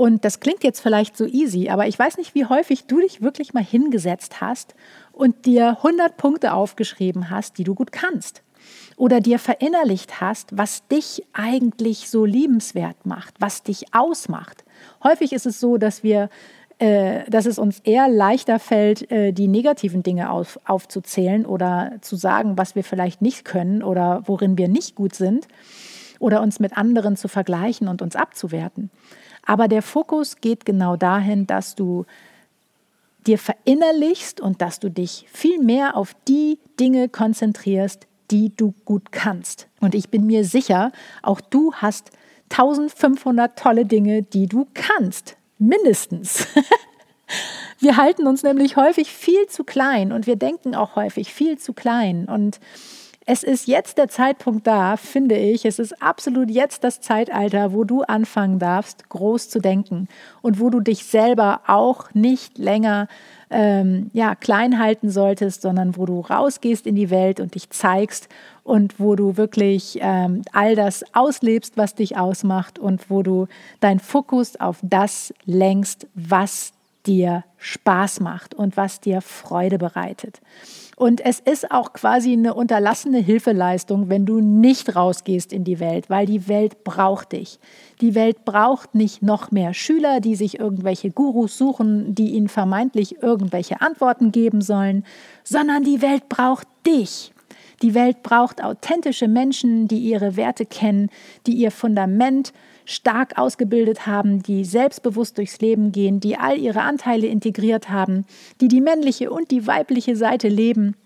Und 0.00 0.24
das 0.24 0.40
klingt 0.40 0.64
jetzt 0.64 0.80
vielleicht 0.80 1.14
so 1.14 1.26
easy, 1.26 1.68
aber 1.68 1.86
ich 1.86 1.98
weiß 1.98 2.16
nicht, 2.16 2.34
wie 2.34 2.46
häufig 2.46 2.86
du 2.86 3.00
dich 3.00 3.20
wirklich 3.20 3.52
mal 3.52 3.62
hingesetzt 3.62 4.40
hast 4.40 4.74
und 5.12 5.44
dir 5.44 5.76
100 5.82 6.16
Punkte 6.16 6.54
aufgeschrieben 6.54 7.28
hast, 7.28 7.58
die 7.58 7.64
du 7.64 7.74
gut 7.74 7.92
kannst. 7.92 8.42
Oder 8.96 9.20
dir 9.20 9.38
verinnerlicht 9.38 10.22
hast, 10.22 10.56
was 10.56 10.88
dich 10.88 11.26
eigentlich 11.34 12.08
so 12.08 12.24
liebenswert 12.24 13.04
macht, 13.04 13.34
was 13.40 13.62
dich 13.62 13.92
ausmacht. 13.92 14.64
Häufig 15.04 15.34
ist 15.34 15.44
es 15.44 15.60
so, 15.60 15.76
dass 15.76 16.02
wir 16.02 16.30
äh, 16.78 17.28
dass 17.28 17.44
es 17.44 17.58
uns 17.58 17.80
eher 17.80 18.08
leichter 18.08 18.58
fällt, 18.58 19.12
äh, 19.12 19.32
die 19.32 19.48
negativen 19.48 20.02
Dinge 20.02 20.30
auf, 20.30 20.58
aufzuzählen 20.64 21.44
oder 21.44 21.92
zu 22.00 22.16
sagen, 22.16 22.56
was 22.56 22.74
wir 22.74 22.84
vielleicht 22.84 23.20
nicht 23.20 23.44
können 23.44 23.82
oder 23.82 24.22
worin 24.24 24.56
wir 24.56 24.68
nicht 24.68 24.94
gut 24.94 25.14
sind 25.14 25.46
oder 26.20 26.40
uns 26.40 26.58
mit 26.58 26.78
anderen 26.78 27.16
zu 27.16 27.28
vergleichen 27.28 27.86
und 27.86 28.00
uns 28.00 28.16
abzuwerten. 28.16 28.90
Aber 29.50 29.66
der 29.66 29.82
Fokus 29.82 30.36
geht 30.36 30.64
genau 30.64 30.94
dahin, 30.94 31.44
dass 31.44 31.74
du 31.74 32.06
dir 33.26 33.36
verinnerlichst 33.36 34.40
und 34.40 34.62
dass 34.62 34.78
du 34.78 34.92
dich 34.92 35.26
viel 35.28 35.58
mehr 35.58 35.96
auf 35.96 36.14
die 36.28 36.60
Dinge 36.78 37.08
konzentrierst, 37.08 38.06
die 38.30 38.54
du 38.56 38.72
gut 38.84 39.10
kannst. 39.10 39.66
Und 39.80 39.96
ich 39.96 40.08
bin 40.08 40.24
mir 40.24 40.44
sicher, 40.44 40.92
auch 41.24 41.40
du 41.40 41.74
hast 41.74 42.12
1500 42.50 43.58
tolle 43.58 43.86
Dinge, 43.86 44.22
die 44.22 44.46
du 44.46 44.68
kannst. 44.72 45.36
Mindestens. 45.58 46.46
Wir 47.80 47.96
halten 47.96 48.28
uns 48.28 48.44
nämlich 48.44 48.76
häufig 48.76 49.10
viel 49.10 49.48
zu 49.48 49.64
klein 49.64 50.12
und 50.12 50.26
wir 50.26 50.36
denken 50.36 50.74
auch 50.74 50.96
häufig 50.96 51.32
viel 51.32 51.58
zu 51.58 51.72
klein. 51.72 52.26
Und 52.26 52.60
es 53.32 53.44
ist 53.44 53.68
jetzt 53.68 53.96
der 53.96 54.08
Zeitpunkt 54.08 54.66
da, 54.66 54.96
finde 54.96 55.36
ich. 55.36 55.64
Es 55.64 55.78
ist 55.78 56.02
absolut 56.02 56.50
jetzt 56.50 56.82
das 56.82 57.00
Zeitalter, 57.00 57.72
wo 57.72 57.84
du 57.84 58.02
anfangen 58.02 58.58
darfst, 58.58 59.08
groß 59.08 59.48
zu 59.48 59.60
denken 59.60 60.08
und 60.42 60.58
wo 60.58 60.68
du 60.68 60.80
dich 60.80 61.04
selber 61.04 61.60
auch 61.68 62.12
nicht 62.12 62.58
länger 62.58 63.06
ähm, 63.48 64.10
ja, 64.14 64.34
klein 64.34 64.80
halten 64.80 65.10
solltest, 65.10 65.62
sondern 65.62 65.96
wo 65.96 66.06
du 66.06 66.18
rausgehst 66.18 66.88
in 66.88 66.96
die 66.96 67.10
Welt 67.10 67.38
und 67.38 67.54
dich 67.54 67.70
zeigst 67.70 68.28
und 68.64 68.98
wo 68.98 69.14
du 69.14 69.36
wirklich 69.36 70.00
ähm, 70.02 70.42
all 70.50 70.74
das 70.74 71.04
auslebst, 71.14 71.76
was 71.76 71.94
dich 71.94 72.16
ausmacht 72.16 72.80
und 72.80 73.10
wo 73.10 73.22
du 73.22 73.46
deinen 73.78 74.00
Fokus 74.00 74.58
auf 74.58 74.78
das 74.82 75.32
lenkst, 75.44 76.08
was 76.14 76.72
dir 77.06 77.44
Spaß 77.58 78.18
macht 78.18 78.54
und 78.54 78.76
was 78.76 78.98
dir 78.98 79.20
Freude 79.20 79.78
bereitet. 79.78 80.40
Und 81.00 81.24
es 81.24 81.40
ist 81.40 81.70
auch 81.70 81.94
quasi 81.94 82.34
eine 82.34 82.52
unterlassene 82.52 83.20
Hilfeleistung, 83.20 84.10
wenn 84.10 84.26
du 84.26 84.40
nicht 84.40 84.96
rausgehst 84.96 85.50
in 85.50 85.64
die 85.64 85.80
Welt, 85.80 86.10
weil 86.10 86.26
die 86.26 86.46
Welt 86.46 86.84
braucht 86.84 87.32
dich. 87.32 87.58
Die 88.02 88.14
Welt 88.14 88.44
braucht 88.44 88.94
nicht 88.94 89.22
noch 89.22 89.50
mehr 89.50 89.72
Schüler, 89.72 90.20
die 90.20 90.34
sich 90.34 90.60
irgendwelche 90.60 91.10
Gurus 91.10 91.56
suchen, 91.56 92.14
die 92.14 92.32
ihnen 92.32 92.48
vermeintlich 92.48 93.22
irgendwelche 93.22 93.80
Antworten 93.80 94.30
geben 94.30 94.60
sollen, 94.60 95.06
sondern 95.42 95.84
die 95.84 96.02
Welt 96.02 96.28
braucht 96.28 96.68
dich. 96.86 97.32
Die 97.80 97.94
Welt 97.94 98.22
braucht 98.22 98.62
authentische 98.62 99.26
Menschen, 99.26 99.88
die 99.88 100.00
ihre 100.00 100.36
Werte 100.36 100.66
kennen, 100.66 101.08
die 101.46 101.54
ihr 101.54 101.70
Fundament 101.70 102.52
stark 102.90 103.38
ausgebildet 103.38 104.06
haben, 104.06 104.42
die 104.42 104.64
selbstbewusst 104.64 105.38
durchs 105.38 105.60
Leben 105.60 105.92
gehen, 105.92 106.20
die 106.20 106.36
all 106.36 106.58
ihre 106.58 106.82
Anteile 106.82 107.26
integriert 107.26 107.88
haben, 107.88 108.24
die 108.60 108.68
die 108.68 108.80
männliche 108.80 109.30
und 109.30 109.50
die 109.50 109.66
weibliche 109.66 110.16
Seite 110.16 110.48
leben 110.48 110.96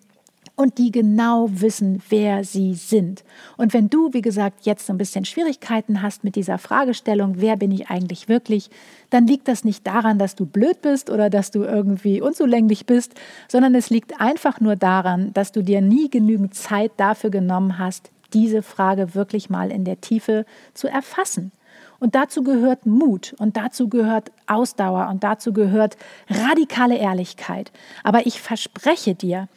und 0.57 0.79
die 0.79 0.93
genau 0.93 1.49
wissen, 1.51 2.01
wer 2.09 2.45
sie 2.45 2.75
sind. 2.75 3.25
Und 3.57 3.75
wenn 3.75 3.91
du, 3.91 4.13
wie 4.13 4.23
gesagt, 4.23 4.67
jetzt 4.67 4.87
so 4.87 4.93
ein 4.93 4.99
bisschen 4.99 5.25
Schwierigkeiten 5.25 6.01
hast 6.01 6.23
mit 6.23 6.37
dieser 6.37 6.59
Fragestellung, 6.59 7.35
wer 7.39 7.57
bin 7.57 7.73
ich 7.73 7.89
eigentlich 7.89 8.29
wirklich, 8.29 8.71
dann 9.11 9.27
liegt 9.27 9.49
das 9.49 9.65
nicht 9.65 9.87
daran, 9.87 10.19
dass 10.19 10.37
du 10.37 10.47
blöd 10.47 10.81
bist 10.81 11.11
oder 11.11 11.29
dass 11.29 11.51
du 11.51 11.65
irgendwie 11.65 12.21
unzulänglich 12.21 12.87
bist, 12.87 13.15
sondern 13.49 13.75
es 13.75 13.91
liegt 13.91 14.21
einfach 14.21 14.61
nur 14.61 14.77
daran, 14.77 15.33
dass 15.35 15.53
du 15.53 15.63
dir 15.63 15.81
nie 15.81 16.09
genügend 16.09 16.55
Zeit 16.55 16.93
dafür 16.97 17.31
genommen 17.31 17.79
hast, 17.79 18.11
diese 18.33 18.63
Frage 18.63 19.15
wirklich 19.15 19.51
mal 19.51 19.71
in 19.71 19.85
der 19.85 20.01
Tiefe 20.01 20.47
zu 20.73 20.89
erfassen. 20.89 21.53
Und 22.01 22.15
dazu 22.15 22.43
gehört 22.43 22.87
Mut 22.87 23.35
und 23.39 23.57
dazu 23.57 23.89
gehört 23.89 24.31
Ausdauer 24.47 25.09
und 25.11 25.25
dazu 25.25 25.53
gehört 25.53 25.97
radikale 26.29 26.97
Ehrlichkeit. 26.97 27.73
Aber 28.03 28.27
ich 28.27 28.41
verspreche 28.41 29.15
dir, 29.15 29.49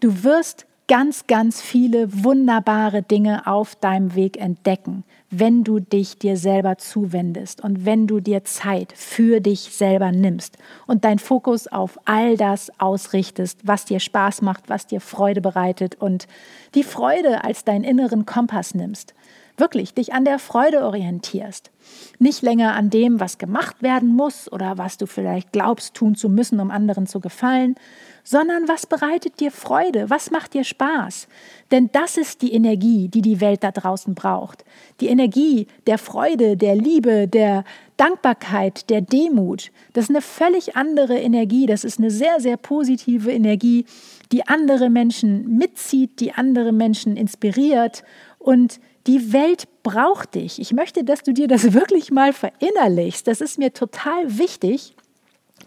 Du 0.00 0.24
wirst 0.24 0.66
ganz, 0.88 1.26
ganz 1.26 1.62
viele 1.62 2.22
wunderbare 2.22 3.02
Dinge 3.02 3.46
auf 3.46 3.74
deinem 3.76 4.14
Weg 4.14 4.36
entdecken, 4.36 5.04
wenn 5.30 5.64
du 5.64 5.80
dich 5.80 6.18
dir 6.18 6.36
selber 6.36 6.76
zuwendest 6.76 7.64
und 7.64 7.86
wenn 7.86 8.06
du 8.06 8.20
dir 8.20 8.44
Zeit 8.44 8.92
für 8.94 9.40
dich 9.40 9.60
selber 9.60 10.12
nimmst 10.12 10.58
und 10.86 11.04
dein 11.04 11.18
Fokus 11.18 11.66
auf 11.66 11.98
all 12.04 12.36
das 12.36 12.70
ausrichtest, 12.78 13.60
was 13.64 13.86
dir 13.86 13.98
Spaß 13.98 14.42
macht, 14.42 14.68
was 14.68 14.86
dir 14.86 15.00
Freude 15.00 15.40
bereitet 15.40 15.94
und 15.94 16.28
die 16.74 16.84
Freude 16.84 17.42
als 17.42 17.64
deinen 17.64 17.82
inneren 17.82 18.26
Kompass 18.26 18.74
nimmst. 18.74 19.14
Wirklich 19.58 19.94
dich 19.94 20.12
an 20.12 20.26
der 20.26 20.38
Freude 20.38 20.84
orientierst. 20.84 21.70
Nicht 22.18 22.42
länger 22.42 22.74
an 22.74 22.90
dem, 22.90 23.20
was 23.20 23.38
gemacht 23.38 23.82
werden 23.82 24.08
muss 24.14 24.52
oder 24.52 24.76
was 24.76 24.98
du 24.98 25.06
vielleicht 25.06 25.52
glaubst 25.52 25.94
tun 25.94 26.14
zu 26.14 26.28
müssen, 26.28 26.60
um 26.60 26.70
anderen 26.70 27.06
zu 27.06 27.20
gefallen, 27.20 27.74
sondern 28.22 28.68
was 28.68 28.86
bereitet 28.86 29.40
dir 29.40 29.50
Freude, 29.50 30.10
was 30.10 30.30
macht 30.30 30.52
dir 30.52 30.64
Spaß. 30.64 31.28
Denn 31.70 31.88
das 31.92 32.18
ist 32.18 32.42
die 32.42 32.52
Energie, 32.52 33.08
die 33.08 33.22
die 33.22 33.40
Welt 33.40 33.62
da 33.62 33.70
draußen 33.70 34.14
braucht. 34.14 34.64
Die 35.00 35.06
Energie 35.06 35.68
der 35.86 35.96
Freude, 35.96 36.56
der 36.56 36.74
Liebe, 36.74 37.28
der 37.28 37.64
Dankbarkeit, 37.96 38.90
der 38.90 39.00
Demut. 39.00 39.70
Das 39.94 40.04
ist 40.04 40.10
eine 40.10 40.20
völlig 40.22 40.76
andere 40.76 41.18
Energie, 41.18 41.64
das 41.64 41.84
ist 41.84 41.98
eine 41.98 42.10
sehr, 42.10 42.40
sehr 42.40 42.58
positive 42.58 43.32
Energie, 43.32 43.86
die 44.32 44.46
andere 44.46 44.90
Menschen 44.90 45.56
mitzieht, 45.56 46.20
die 46.20 46.32
andere 46.32 46.72
Menschen 46.72 47.16
inspiriert 47.16 48.02
und 48.38 48.80
die 49.06 49.32
Welt 49.32 49.68
braucht 49.82 50.34
dich. 50.34 50.60
Ich 50.60 50.72
möchte, 50.72 51.04
dass 51.04 51.22
du 51.22 51.32
dir 51.32 51.48
das 51.48 51.72
wirklich 51.74 52.10
mal 52.10 52.32
verinnerlichst. 52.32 53.26
Das 53.26 53.40
ist 53.40 53.58
mir 53.58 53.72
total 53.72 54.38
wichtig, 54.38 54.94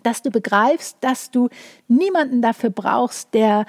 dass 0.04 0.22
du 0.22 0.30
begreifst, 0.30 0.98
dass 1.02 1.32
du 1.32 1.50
niemanden 1.88 2.42
dafür 2.42 2.70
brauchst, 2.70 3.34
der 3.34 3.66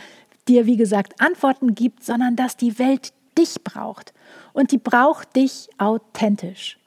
dir, 0.49 0.67
wie 0.67 0.77
gesagt, 0.77 1.21
Antworten 1.21 1.75
gibt, 1.75 2.05
sondern 2.05 2.37
dass 2.37 2.57
die 2.57 2.79
Welt 2.79 3.13
dich 3.39 3.63
braucht. 3.63 4.13
Und 4.53 4.73
die 4.73 4.79
braucht 4.79 5.37
dich 5.37 5.69
authentisch. 5.79 6.79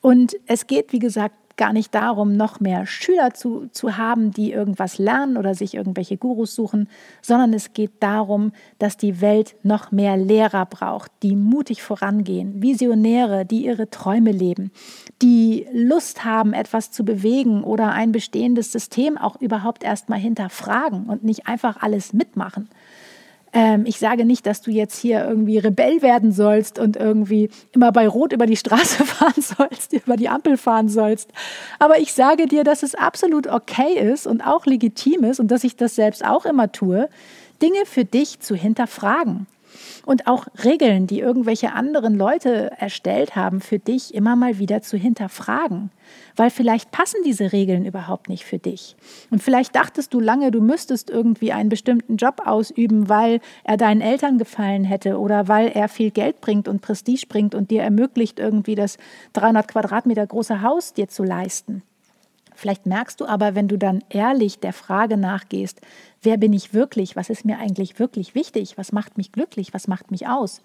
Und 0.00 0.36
es 0.46 0.66
geht, 0.66 0.92
wie 0.92 0.98
gesagt, 0.98 1.36
gar 1.58 1.74
nicht 1.74 1.94
darum, 1.94 2.36
noch 2.36 2.60
mehr 2.60 2.86
Schüler 2.86 3.34
zu, 3.34 3.68
zu 3.72 3.98
haben, 3.98 4.30
die 4.30 4.52
irgendwas 4.52 4.96
lernen 4.96 5.36
oder 5.36 5.54
sich 5.54 5.74
irgendwelche 5.74 6.16
Gurus 6.16 6.54
suchen, 6.54 6.88
sondern 7.20 7.52
es 7.52 7.74
geht 7.74 7.90
darum, 8.00 8.52
dass 8.78 8.96
die 8.96 9.20
Welt 9.20 9.56
noch 9.62 9.92
mehr 9.92 10.16
Lehrer 10.16 10.64
braucht, 10.64 11.12
die 11.22 11.36
mutig 11.36 11.82
vorangehen, 11.82 12.62
Visionäre, 12.62 13.44
die 13.44 13.66
ihre 13.66 13.90
Träume 13.90 14.32
leben, 14.32 14.70
die 15.20 15.66
Lust 15.72 16.24
haben, 16.24 16.54
etwas 16.54 16.90
zu 16.90 17.04
bewegen 17.04 17.62
oder 17.62 17.92
ein 17.92 18.12
bestehendes 18.12 18.72
System 18.72 19.18
auch 19.18 19.40
überhaupt 19.40 19.84
erstmal 19.84 20.18
hinterfragen 20.18 21.04
und 21.06 21.24
nicht 21.24 21.46
einfach 21.46 21.82
alles 21.82 22.14
mitmachen. 22.14 22.68
Ähm, 23.52 23.84
ich 23.86 23.98
sage 23.98 24.24
nicht, 24.24 24.46
dass 24.46 24.60
du 24.60 24.70
jetzt 24.70 24.98
hier 24.98 25.26
irgendwie 25.26 25.58
Rebell 25.58 26.02
werden 26.02 26.32
sollst 26.32 26.78
und 26.78 26.96
irgendwie 26.96 27.50
immer 27.72 27.92
bei 27.92 28.06
Rot 28.06 28.32
über 28.32 28.46
die 28.46 28.56
Straße 28.56 29.04
fahren 29.04 29.42
sollst, 29.42 29.92
über 29.92 30.16
die 30.16 30.28
Ampel 30.28 30.56
fahren 30.56 30.88
sollst. 30.88 31.32
Aber 31.78 31.98
ich 31.98 32.12
sage 32.12 32.46
dir, 32.46 32.64
dass 32.64 32.82
es 32.82 32.94
absolut 32.94 33.46
okay 33.46 33.98
ist 33.98 34.26
und 34.26 34.42
auch 34.42 34.66
legitim 34.66 35.24
ist 35.24 35.40
und 35.40 35.48
dass 35.48 35.64
ich 35.64 35.76
das 35.76 35.94
selbst 35.94 36.24
auch 36.24 36.44
immer 36.44 36.72
tue, 36.72 37.08
Dinge 37.62 37.86
für 37.86 38.04
dich 38.04 38.40
zu 38.40 38.54
hinterfragen 38.54 39.46
und 40.06 40.26
auch 40.26 40.46
Regeln, 40.64 41.06
die 41.06 41.20
irgendwelche 41.20 41.72
anderen 41.72 42.14
Leute 42.14 42.72
erstellt 42.78 43.36
haben, 43.36 43.60
für 43.60 43.78
dich 43.78 44.14
immer 44.14 44.36
mal 44.36 44.58
wieder 44.58 44.82
zu 44.82 44.96
hinterfragen. 44.96 45.90
Weil 46.36 46.50
vielleicht 46.50 46.90
passen 46.90 47.18
diese 47.24 47.52
Regeln 47.52 47.84
überhaupt 47.84 48.28
nicht 48.28 48.44
für 48.44 48.58
dich. 48.58 48.96
Und 49.30 49.42
vielleicht 49.42 49.74
dachtest 49.74 50.14
du 50.14 50.20
lange, 50.20 50.50
du 50.50 50.60
müsstest 50.60 51.10
irgendwie 51.10 51.52
einen 51.52 51.68
bestimmten 51.68 52.16
Job 52.16 52.42
ausüben, 52.44 53.08
weil 53.08 53.40
er 53.64 53.76
deinen 53.76 54.00
Eltern 54.00 54.38
gefallen 54.38 54.84
hätte 54.84 55.18
oder 55.18 55.48
weil 55.48 55.68
er 55.68 55.88
viel 55.88 56.10
Geld 56.10 56.40
bringt 56.40 56.68
und 56.68 56.80
Prestige 56.80 57.26
bringt 57.28 57.54
und 57.54 57.70
dir 57.70 57.82
ermöglicht, 57.82 58.38
irgendwie 58.38 58.74
das 58.74 58.98
300 59.34 59.68
Quadratmeter 59.68 60.26
große 60.26 60.62
Haus 60.62 60.94
dir 60.94 61.08
zu 61.08 61.24
leisten. 61.24 61.82
Vielleicht 62.58 62.86
merkst 62.86 63.20
du 63.20 63.26
aber, 63.26 63.54
wenn 63.54 63.68
du 63.68 63.78
dann 63.78 64.02
ehrlich 64.10 64.58
der 64.58 64.72
Frage 64.72 65.16
nachgehst, 65.16 65.80
wer 66.22 66.36
bin 66.38 66.52
ich 66.52 66.74
wirklich, 66.74 67.14
was 67.14 67.30
ist 67.30 67.44
mir 67.44 67.56
eigentlich 67.60 68.00
wirklich 68.00 68.34
wichtig, 68.34 68.76
was 68.76 68.90
macht 68.90 69.16
mich 69.16 69.30
glücklich, 69.30 69.72
was 69.72 69.86
macht 69.86 70.10
mich 70.10 70.26
aus, 70.26 70.60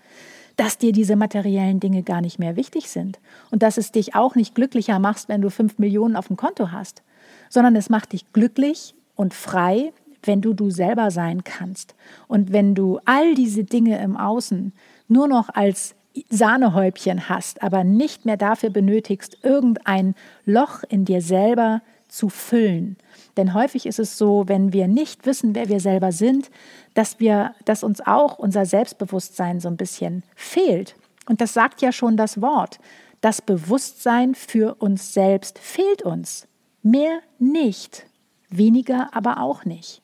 dass 0.56 0.80
dir 0.80 0.92
diese 0.92 1.16
materiellen 1.16 1.80
Dinge 1.80 2.02
gar 2.02 2.22
nicht 2.22 2.40
mehr 2.40 2.56
wichtig 2.56 2.90
sind 2.90 3.20
und 3.52 3.62
dass 3.62 3.78
es 3.78 3.92
dich 3.92 4.16
auch 4.16 4.34
nicht 4.34 4.56
glücklicher 4.56 4.98
macht, 4.98 5.30
wenn 5.30 5.44
du 5.44 5.52
fünf 5.52 5.78
Millionen 5.78 6.16
auf 6.16 6.30
dem 6.30 6.36
Konto 6.36 6.72
hast, 6.72 7.04
sondern 7.48 7.76
es 7.76 7.92
macht 7.92 8.14
dich 8.14 8.34
glücklich 8.34 8.96
und 9.14 9.36
frei, 9.36 9.94
wenn 10.24 10.42
du 10.42 10.56
du 10.56 10.72
selber 10.72 11.12
sein 11.12 11.44
kannst. 11.44 11.94
Und 12.28 12.52
wenn 12.52 12.74
du 12.74 13.02
all 13.06 13.36
diese 13.36 13.66
Dinge 13.66 14.02
im 14.02 14.18
Außen 14.18 14.74
nur 15.08 15.28
noch 15.28 15.50
als 15.50 15.94
Sahnehäubchen 16.30 17.30
hast, 17.30 17.64
aber 17.64 17.84
nicht 17.84 18.26
mehr 18.26 18.38
dafür 18.38 18.70
benötigst, 18.70 19.38
irgendein 19.44 20.16
Loch 20.46 20.84
in 20.88 21.06
dir 21.06 21.22
selber 21.22 21.82
zu 22.08 22.30
füllen. 22.30 22.98
Denn 23.38 23.56
häufig 23.56 23.88
ist 23.88 24.00
es 24.00 24.18
so, 24.18 24.44
wenn 24.48 24.74
wir 24.74 24.88
nicht 24.88 25.26
wissen, 25.26 25.56
wer 25.56 25.70
wir 25.70 25.80
selber 25.80 26.12
sind, 26.12 26.52
dass 26.94 27.20
wir, 27.20 27.56
dass 27.66 27.84
uns 27.84 28.02
auch 28.02 28.38
unser 28.38 28.66
Selbstbewusstsein 28.66 29.60
so 29.60 29.68
ein 29.68 29.78
bisschen 29.78 30.24
fehlt. 30.36 30.96
Und 31.28 31.42
das 31.42 31.54
sagt 31.54 31.82
ja 31.82 31.92
schon 31.92 32.18
das 32.18 32.42
Wort. 32.42 32.80
Das 33.22 33.42
Bewusstsein 33.42 34.36
für 34.36 34.76
uns 34.76 35.14
selbst 35.14 35.58
fehlt 35.58 36.04
uns. 36.04 36.48
Mehr 36.84 37.22
nicht, 37.40 38.06
weniger 38.50 39.10
aber 39.14 39.40
auch 39.40 39.66
nicht. 39.66 40.02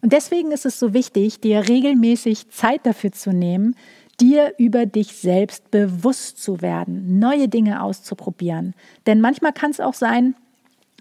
Und 0.00 0.12
deswegen 0.12 0.52
ist 0.52 0.64
es 0.64 0.78
so 0.78 0.94
wichtig, 0.94 1.40
dir 1.40 1.68
regelmäßig 1.68 2.50
Zeit 2.50 2.86
dafür 2.86 3.12
zu 3.12 3.30
nehmen, 3.32 3.76
dir 4.20 4.54
über 4.58 4.86
dich 4.86 5.16
selbst 5.16 5.70
bewusst 5.70 6.42
zu 6.42 6.60
werden, 6.60 7.18
neue 7.18 7.48
Dinge 7.48 7.82
auszuprobieren. 7.82 8.74
Denn 9.06 9.20
manchmal 9.20 9.52
kann 9.52 9.70
es 9.70 9.80
auch 9.80 9.94
sein, 9.94 10.34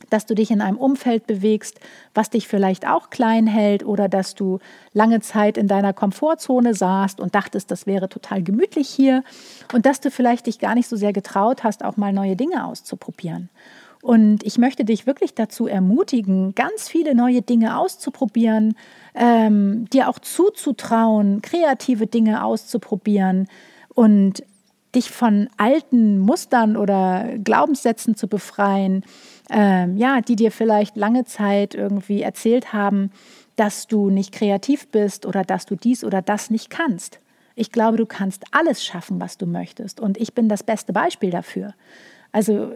dass 0.10 0.26
du 0.26 0.36
dich 0.36 0.52
in 0.52 0.62
einem 0.62 0.78
Umfeld 0.78 1.28
bewegst, 1.28 1.80
was 2.14 2.30
dich 2.30 2.48
vielleicht 2.48 2.88
auch 2.88 3.10
klein 3.10 3.48
hält 3.48 3.84
oder 3.84 4.08
dass 4.08 4.36
du 4.36 4.60
lange 4.94 5.22
Zeit 5.22 5.58
in 5.58 5.68
deiner 5.68 5.94
Komfortzone 5.94 6.74
saßt 6.74 7.20
und 7.20 7.36
dachtest, 7.36 7.72
das 7.72 7.88
wäre 7.88 8.08
total 8.08 8.44
gemütlich 8.44 8.90
hier 8.90 9.24
und 9.74 9.86
dass 9.86 10.00
du 10.00 10.12
vielleicht 10.12 10.48
dich 10.48 10.60
gar 10.60 10.76
nicht 10.76 10.88
so 10.88 10.96
sehr 10.96 11.14
getraut 11.14 11.64
hast, 11.64 11.84
auch 11.84 11.98
mal 11.98 12.14
neue 12.14 12.36
Dinge 12.36 12.66
auszuprobieren. 12.66 13.50
Und 14.08 14.46
ich 14.46 14.58
möchte 14.58 14.86
dich 14.86 15.06
wirklich 15.06 15.34
dazu 15.34 15.68
ermutigen, 15.68 16.56
ganz 16.56 16.88
viele 16.88 17.14
neue 17.14 17.42
Dinge 17.42 17.78
auszuprobieren, 17.78 18.78
ähm, 19.14 19.84
dir 19.92 20.08
auch 20.08 20.20
zuzutrauen, 20.20 21.42
kreative 21.42 22.08
Dinge 22.08 22.42
auszuprobieren 22.42 23.50
und 23.94 24.44
dich 24.96 25.12
von 25.12 25.50
alten 25.58 26.20
Mustern 26.20 26.78
oder 26.78 27.38
Glaubenssätzen 27.44 28.16
zu 28.16 28.30
befreien, 28.30 29.04
ähm, 29.50 29.98
ja, 29.98 30.22
die 30.22 30.38
dir 30.38 30.54
vielleicht 30.54 30.96
lange 30.96 31.26
Zeit 31.26 31.76
irgendwie 31.76 32.22
erzählt 32.22 32.72
haben, 32.72 33.12
dass 33.58 33.88
du 33.88 34.10
nicht 34.10 34.32
kreativ 34.32 34.88
bist 34.88 35.26
oder 35.26 35.44
dass 35.44 35.66
du 35.66 35.76
dies 35.76 36.06
oder 36.06 36.22
das 36.22 36.50
nicht 36.50 36.70
kannst. 36.70 37.20
Ich 37.56 37.74
glaube, 37.74 37.98
du 37.98 38.06
kannst 38.06 38.46
alles 38.52 38.86
schaffen, 38.86 39.20
was 39.20 39.38
du 39.38 39.48
möchtest. 39.48 40.00
Und 40.00 40.18
ich 40.18 40.34
bin 40.34 40.48
das 40.48 40.64
beste 40.64 40.94
Beispiel 40.94 41.32
dafür. 41.32 41.74
Also 42.32 42.72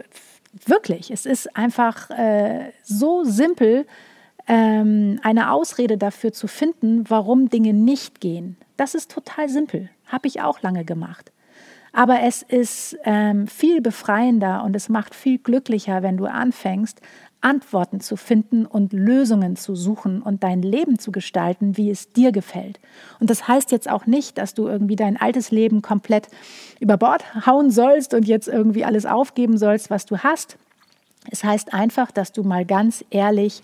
wirklich, 0.66 1.10
es 1.10 1.26
ist 1.26 1.56
einfach 1.56 2.10
äh, 2.10 2.72
so 2.82 3.24
simpel, 3.24 3.86
ähm, 4.48 5.20
eine 5.22 5.52
Ausrede 5.52 5.96
dafür 5.96 6.32
zu 6.32 6.46
finden, 6.48 7.08
warum 7.08 7.48
Dinge 7.48 7.72
nicht 7.72 8.20
gehen. 8.20 8.56
Das 8.76 8.94
ist 8.94 9.10
total 9.10 9.48
simpel. 9.48 9.88
Habe 10.06 10.28
ich 10.28 10.40
auch 10.40 10.62
lange 10.62 10.84
gemacht. 10.84 11.32
Aber 11.92 12.20
es 12.22 12.42
ist 12.42 12.96
ähm, 13.04 13.46
viel 13.46 13.80
befreiender 13.80 14.64
und 14.64 14.74
es 14.74 14.88
macht 14.88 15.14
viel 15.14 15.38
glücklicher, 15.38 16.02
wenn 16.02 16.16
du 16.16 16.24
anfängst, 16.24 17.00
Antworten 17.42 18.00
zu 18.00 18.16
finden 18.16 18.66
und 18.66 18.92
Lösungen 18.92 19.56
zu 19.56 19.74
suchen 19.74 20.22
und 20.22 20.42
dein 20.42 20.62
Leben 20.62 20.98
zu 20.98 21.12
gestalten, 21.12 21.76
wie 21.76 21.90
es 21.90 22.12
dir 22.12 22.32
gefällt. 22.32 22.80
Und 23.20 23.30
das 23.30 23.46
heißt 23.48 23.72
jetzt 23.72 23.90
auch 23.90 24.06
nicht, 24.06 24.38
dass 24.38 24.54
du 24.54 24.68
irgendwie 24.68 24.96
dein 24.96 25.20
altes 25.20 25.50
Leben 25.50 25.82
komplett 25.82 26.28
über 26.80 26.96
Bord 26.96 27.46
hauen 27.46 27.70
sollst 27.70 28.14
und 28.14 28.26
jetzt 28.26 28.48
irgendwie 28.48 28.84
alles 28.84 29.06
aufgeben 29.06 29.58
sollst, 29.58 29.90
was 29.90 30.06
du 30.06 30.18
hast. 30.18 30.56
Es 31.30 31.44
heißt 31.44 31.74
einfach, 31.74 32.10
dass 32.10 32.32
du 32.32 32.42
mal 32.42 32.64
ganz 32.64 33.04
ehrlich 33.10 33.62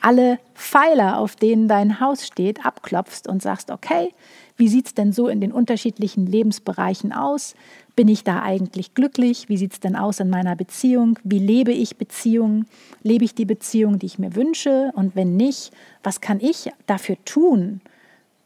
alle 0.00 0.38
Pfeiler, 0.54 1.18
auf 1.18 1.36
denen 1.36 1.68
dein 1.68 2.00
Haus 2.00 2.26
steht, 2.26 2.64
abklopfst 2.64 3.28
und 3.28 3.42
sagst, 3.42 3.70
okay, 3.70 4.12
wie 4.60 4.68
sieht 4.68 4.86
es 4.86 4.94
denn 4.94 5.12
so 5.12 5.28
in 5.28 5.40
den 5.40 5.52
unterschiedlichen 5.52 6.26
Lebensbereichen 6.26 7.14
aus? 7.14 7.54
Bin 7.96 8.08
ich 8.08 8.24
da 8.24 8.42
eigentlich 8.42 8.94
glücklich? 8.94 9.48
Wie 9.48 9.56
sieht 9.56 9.72
es 9.72 9.80
denn 9.80 9.96
aus 9.96 10.20
in 10.20 10.28
meiner 10.28 10.54
Beziehung? 10.54 11.18
Wie 11.24 11.38
lebe 11.38 11.72
ich 11.72 11.96
Beziehungen? 11.96 12.66
Lebe 13.02 13.24
ich 13.24 13.34
die 13.34 13.46
Beziehung, 13.46 13.98
die 13.98 14.06
ich 14.06 14.18
mir 14.18 14.36
wünsche? 14.36 14.92
Und 14.94 15.16
wenn 15.16 15.36
nicht, 15.36 15.72
was 16.02 16.20
kann 16.20 16.40
ich 16.40 16.70
dafür 16.86 17.16
tun, 17.24 17.80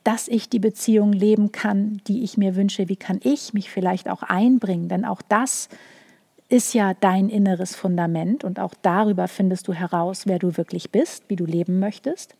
dass 0.05 0.29
ich 0.29 0.48
die 0.48 0.61
Beziehung 0.61 1.12
leben 1.12 1.50
kann, 1.50 2.00
die 2.07 2.22
ich 2.22 2.38
mir 2.38 2.55
wünsche? 2.55 2.88
Wie 2.88 2.96
kann 2.96 3.18
ich 3.24 3.53
mich 3.53 3.68
vielleicht 3.68 4.09
auch 4.09 4.22
einbringen? 4.22 4.88
Denn 4.88 5.05
auch 5.05 5.20
das 5.20 5.68
ist 6.48 6.74
ja 6.74 6.94
dein 6.94 7.29
inneres 7.29 7.74
Fundament 7.74 8.44
und 8.44 8.61
auch 8.61 8.74
darüber 8.83 9.27
findest 9.27 9.66
du 9.66 9.72
heraus, 9.72 10.27
wer 10.27 10.38
du 10.38 10.57
wirklich 10.57 10.92
bist, 10.92 11.24
wie 11.27 11.37
du 11.37 11.44
leben 11.44 11.81
möchtest. 11.81 12.37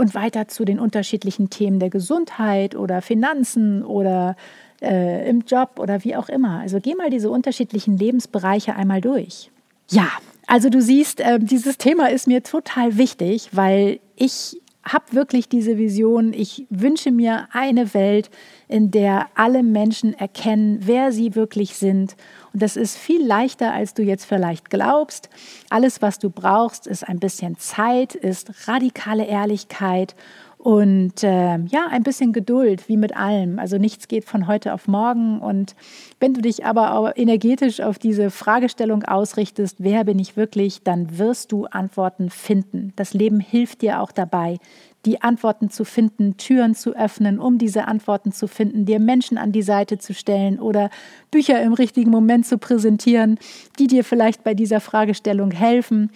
Und 0.00 0.14
weiter 0.14 0.48
zu 0.48 0.64
den 0.64 0.78
unterschiedlichen 0.78 1.50
Themen 1.50 1.78
der 1.78 1.90
Gesundheit 1.90 2.74
oder 2.74 3.02
Finanzen 3.02 3.84
oder 3.84 4.34
äh, 4.80 5.28
im 5.28 5.42
Job 5.42 5.78
oder 5.78 6.04
wie 6.04 6.16
auch 6.16 6.30
immer. 6.30 6.60
Also 6.60 6.80
geh 6.80 6.94
mal 6.94 7.10
diese 7.10 7.28
unterschiedlichen 7.28 7.98
Lebensbereiche 7.98 8.74
einmal 8.74 9.02
durch. 9.02 9.50
Ja, 9.90 10.08
also 10.46 10.70
du 10.70 10.80
siehst, 10.80 11.20
äh, 11.20 11.38
dieses 11.38 11.76
Thema 11.76 12.10
ist 12.10 12.26
mir 12.26 12.42
total 12.42 12.96
wichtig, 12.96 13.50
weil 13.52 14.00
ich 14.16 14.60
habe 14.82 15.12
wirklich 15.12 15.48
diese 15.48 15.76
Vision. 15.76 16.32
Ich 16.32 16.66
wünsche 16.70 17.10
mir 17.10 17.48
eine 17.52 17.92
Welt, 17.92 18.30
in 18.66 18.90
der 18.90 19.28
alle 19.34 19.62
Menschen 19.62 20.14
erkennen, 20.14 20.80
wer 20.82 21.12
sie 21.12 21.34
wirklich 21.34 21.76
sind. 21.76 22.16
Und 22.52 22.62
das 22.62 22.76
ist 22.76 22.96
viel 22.96 23.24
leichter, 23.24 23.72
als 23.72 23.94
du 23.94 24.02
jetzt 24.02 24.24
vielleicht 24.24 24.70
glaubst. 24.70 25.28
Alles, 25.68 26.00
was 26.02 26.18
du 26.18 26.30
brauchst, 26.30 26.86
ist 26.86 27.06
ein 27.06 27.18
bisschen 27.18 27.58
Zeit, 27.58 28.14
ist 28.14 28.68
radikale 28.68 29.26
Ehrlichkeit 29.26 30.14
und 30.62 31.22
äh, 31.22 31.56
ja, 31.56 31.86
ein 31.90 32.02
bisschen 32.02 32.34
Geduld, 32.34 32.86
wie 32.86 32.98
mit 32.98 33.16
allem. 33.16 33.58
Also 33.58 33.78
nichts 33.78 34.08
geht 34.08 34.26
von 34.26 34.46
heute 34.46 34.74
auf 34.74 34.88
morgen. 34.88 35.40
Und 35.40 35.74
wenn 36.18 36.34
du 36.34 36.42
dich 36.42 36.66
aber 36.66 36.98
auch 36.98 37.10
energetisch 37.16 37.80
auf 37.80 37.98
diese 37.98 38.30
Fragestellung 38.30 39.02
ausrichtest, 39.04 39.76
wer 39.78 40.04
bin 40.04 40.18
ich 40.18 40.36
wirklich, 40.36 40.82
dann 40.82 41.16
wirst 41.18 41.52
du 41.52 41.64
Antworten 41.64 42.28
finden. 42.28 42.92
Das 42.96 43.14
Leben 43.14 43.40
hilft 43.40 43.80
dir 43.80 44.02
auch 44.02 44.12
dabei, 44.12 44.58
die 45.06 45.22
Antworten 45.22 45.70
zu 45.70 45.86
finden, 45.86 46.36
Türen 46.36 46.74
zu 46.74 46.94
öffnen, 46.94 47.38
um 47.38 47.56
diese 47.56 47.88
Antworten 47.88 48.32
zu 48.32 48.46
finden, 48.46 48.84
dir 48.84 49.00
Menschen 49.00 49.38
an 49.38 49.52
die 49.52 49.62
Seite 49.62 49.96
zu 49.96 50.12
stellen 50.12 50.60
oder 50.60 50.90
Bücher 51.30 51.62
im 51.62 51.72
richtigen 51.72 52.10
Moment 52.10 52.44
zu 52.44 52.58
präsentieren, 52.58 53.38
die 53.78 53.86
dir 53.86 54.04
vielleicht 54.04 54.44
bei 54.44 54.52
dieser 54.52 54.80
Fragestellung 54.80 55.52
helfen. 55.52 56.10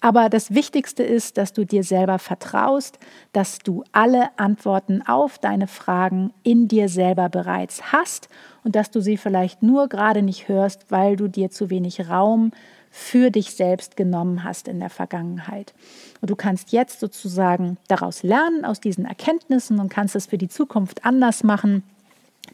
Aber 0.00 0.30
das 0.30 0.54
Wichtigste 0.54 1.02
ist, 1.02 1.36
dass 1.36 1.52
du 1.52 1.66
dir 1.66 1.84
selber 1.84 2.18
vertraust, 2.18 2.98
dass 3.32 3.58
du 3.58 3.84
alle 3.92 4.30
Antworten 4.38 5.02
auf 5.06 5.38
deine 5.38 5.66
Fragen 5.66 6.32
in 6.42 6.68
dir 6.68 6.88
selber 6.88 7.28
bereits 7.28 7.92
hast 7.92 8.28
und 8.64 8.76
dass 8.76 8.90
du 8.90 9.00
sie 9.00 9.18
vielleicht 9.18 9.62
nur 9.62 9.88
gerade 9.88 10.22
nicht 10.22 10.48
hörst, 10.48 10.90
weil 10.90 11.16
du 11.16 11.28
dir 11.28 11.50
zu 11.50 11.68
wenig 11.68 12.08
Raum 12.08 12.52
für 12.90 13.30
dich 13.30 13.54
selbst 13.54 13.96
genommen 13.96 14.42
hast 14.42 14.68
in 14.68 14.80
der 14.80 14.90
Vergangenheit. 14.90 15.74
Und 16.20 16.30
du 16.30 16.36
kannst 16.36 16.72
jetzt 16.72 16.98
sozusagen 16.98 17.76
daraus 17.86 18.22
lernen, 18.22 18.64
aus 18.64 18.80
diesen 18.80 19.04
Erkenntnissen 19.04 19.78
und 19.78 19.90
kannst 19.90 20.16
es 20.16 20.26
für 20.26 20.38
die 20.38 20.48
Zukunft 20.48 21.04
anders 21.04 21.44
machen. 21.44 21.84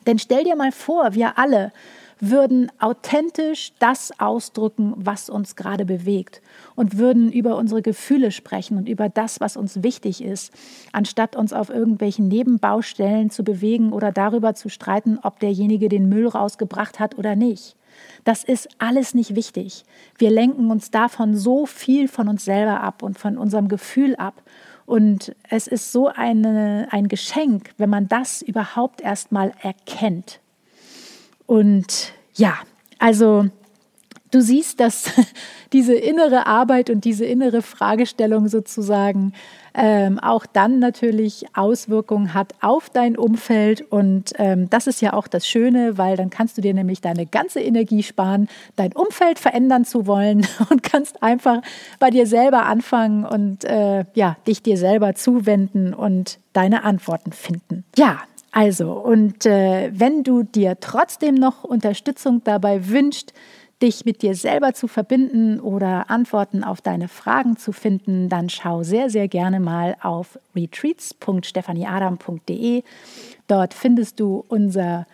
Denn 0.07 0.19
stell 0.19 0.45
dir 0.45 0.57
mal 0.57 0.73
vor, 0.73 1.15
wir 1.15 1.39
alle 1.39 1.73
würden 2.21 2.71
authentisch 2.79 3.73
das 3.79 4.13
ausdrücken, 4.19 4.95
was 4.97 5.29
uns 5.29 5.57
gerade 5.57 5.85
bewegt 5.85 6.41
und 6.75 6.99
würden 6.99 7.31
über 7.31 7.57
unsere 7.57 7.83
Gefühle 7.83 8.31
sprechen 8.31 8.79
und 8.79 8.89
über 8.89 9.09
das, 9.09 9.41
was 9.41 9.57
uns 9.57 9.83
wichtig 9.83 10.23
ist, 10.23 10.53
anstatt 10.93 11.37
uns 11.37 11.53
auf 11.53 11.69
irgendwelchen 11.69 12.29
Nebenbaustellen 12.29 13.31
zu 13.31 13.45
bewegen 13.45 13.93
oder 13.93 14.13
darüber 14.13 14.55
zu 14.55 14.69
streiten, 14.69 15.19
ob 15.23 15.41
derjenige 15.41 15.89
den 15.89 16.09
Müll 16.09 16.29
rausgebracht 16.29 16.99
hat 16.99 17.19
oder 17.19 17.37
nicht. 17.37 17.77
Das 18.25 18.45
ist 18.45 18.69
alles 18.79 19.15
nicht 19.15 19.35
wichtig. 19.35 19.85
Wir 20.19 20.31
lenken 20.31 20.71
uns 20.71 20.91
davon 20.91 21.37
so 21.37 21.67
viel 21.67 22.09
von 22.09 22.29
uns 22.29 22.45
selber 22.45 22.81
ab 22.81 23.03
und 23.03 23.19
von 23.19 23.39
unserem 23.39 23.69
Gefühl 23.69 24.17
ab. 24.17 24.43
Und 24.85 25.35
es 25.49 25.67
ist 25.67 25.93
so 25.93 26.09
eine, 26.09 26.89
ein 26.91 27.09
Geschenk, 27.09 27.71
wenn 27.77 27.91
man 27.91 28.09
das 28.09 28.43
überhaupt 28.43 29.01
erst 29.01 29.33
mal 29.33 29.53
erkennt. 29.63 30.41
Und 31.47 32.13
ja, 32.35 32.55
also 32.99 33.47
du 34.31 34.41
siehst, 34.41 34.81
dass 34.81 35.11
diese 35.73 35.95
innere 35.95 36.47
Arbeit 36.47 36.91
und 36.91 37.05
diese 37.05 37.25
innere 37.25 37.63
Fragestellung 37.63 38.49
sozusagen 38.49 39.33
ähm, 39.79 40.19
auch 40.19 40.47
dann 40.47 40.79
natürlich 40.79 41.45
Auswirkungen 41.55 42.33
hat 42.33 42.55
auf 42.63 42.89
dein 42.89 43.17
Umfeld. 43.17 43.83
Und 43.91 44.33
ähm, 44.39 44.71
das 44.71 44.87
ist 44.87 45.03
ja 45.03 45.13
auch 45.13 45.29
das 45.29 45.47
Schöne, 45.47 45.99
weil 45.99 46.17
dann 46.17 46.31
kannst 46.31 46.57
du 46.57 46.63
dir 46.63 46.73
nämlich 46.73 47.03
deine 47.03 47.27
ganze 47.27 47.61
Energie 47.61 48.03
sparen, 48.03 48.49
dein 48.77 48.93
Umfeld 48.93 49.39
verändern 49.39 49.85
zu 49.85 50.07
wollen 50.07 50.47
und 50.71 50.83
kannst 50.83 51.23
einfach 51.23 51.61
bei 51.99 52.11
dir 52.11 52.27
selber 52.27 52.65
anfangen 52.65 53.27
und 53.27 53.65
äh, 53.65 54.05
ja, 54.15 54.37
dich 54.47 54.63
dir 54.63 54.79
selber 54.79 55.15
zuwenden 55.15 55.93
und 55.93 56.39
deine 56.55 56.85
Antworten 56.85 57.33
finden. 57.33 57.85
Ja, 57.97 58.21
also, 58.53 58.93
und 58.93 59.47
äh, 59.47 59.91
wenn 59.93 60.23
du 60.23 60.43
dir 60.43 60.79
trotzdem 60.81 61.35
noch 61.35 61.65
Unterstützung 61.65 62.43
dabei 62.45 62.89
wünschst, 62.89 63.33
dich 63.83 64.07
mit 64.07 64.23
dir 64.23 64.35
selber 64.35 64.73
zu 64.73 64.89
verbinden 64.89 65.61
oder 65.61 66.11
Antworten 66.11 66.65
auf 66.65 66.81
deine 66.81 67.09
Fragen 67.09 67.59
zu 67.59 67.73
finden, 67.73 68.31
dann 68.31 68.49
schau 68.49 68.83
sehr, 68.83 69.11
sehr 69.11 69.29
gerne 69.29 69.61
mal 69.61 69.97
auf 70.01 70.39
retreats.stephanieadam.de. 70.55 72.83
Dort 73.47 73.75
findest 73.75 74.19
du 74.21 74.43
unser 74.49 75.07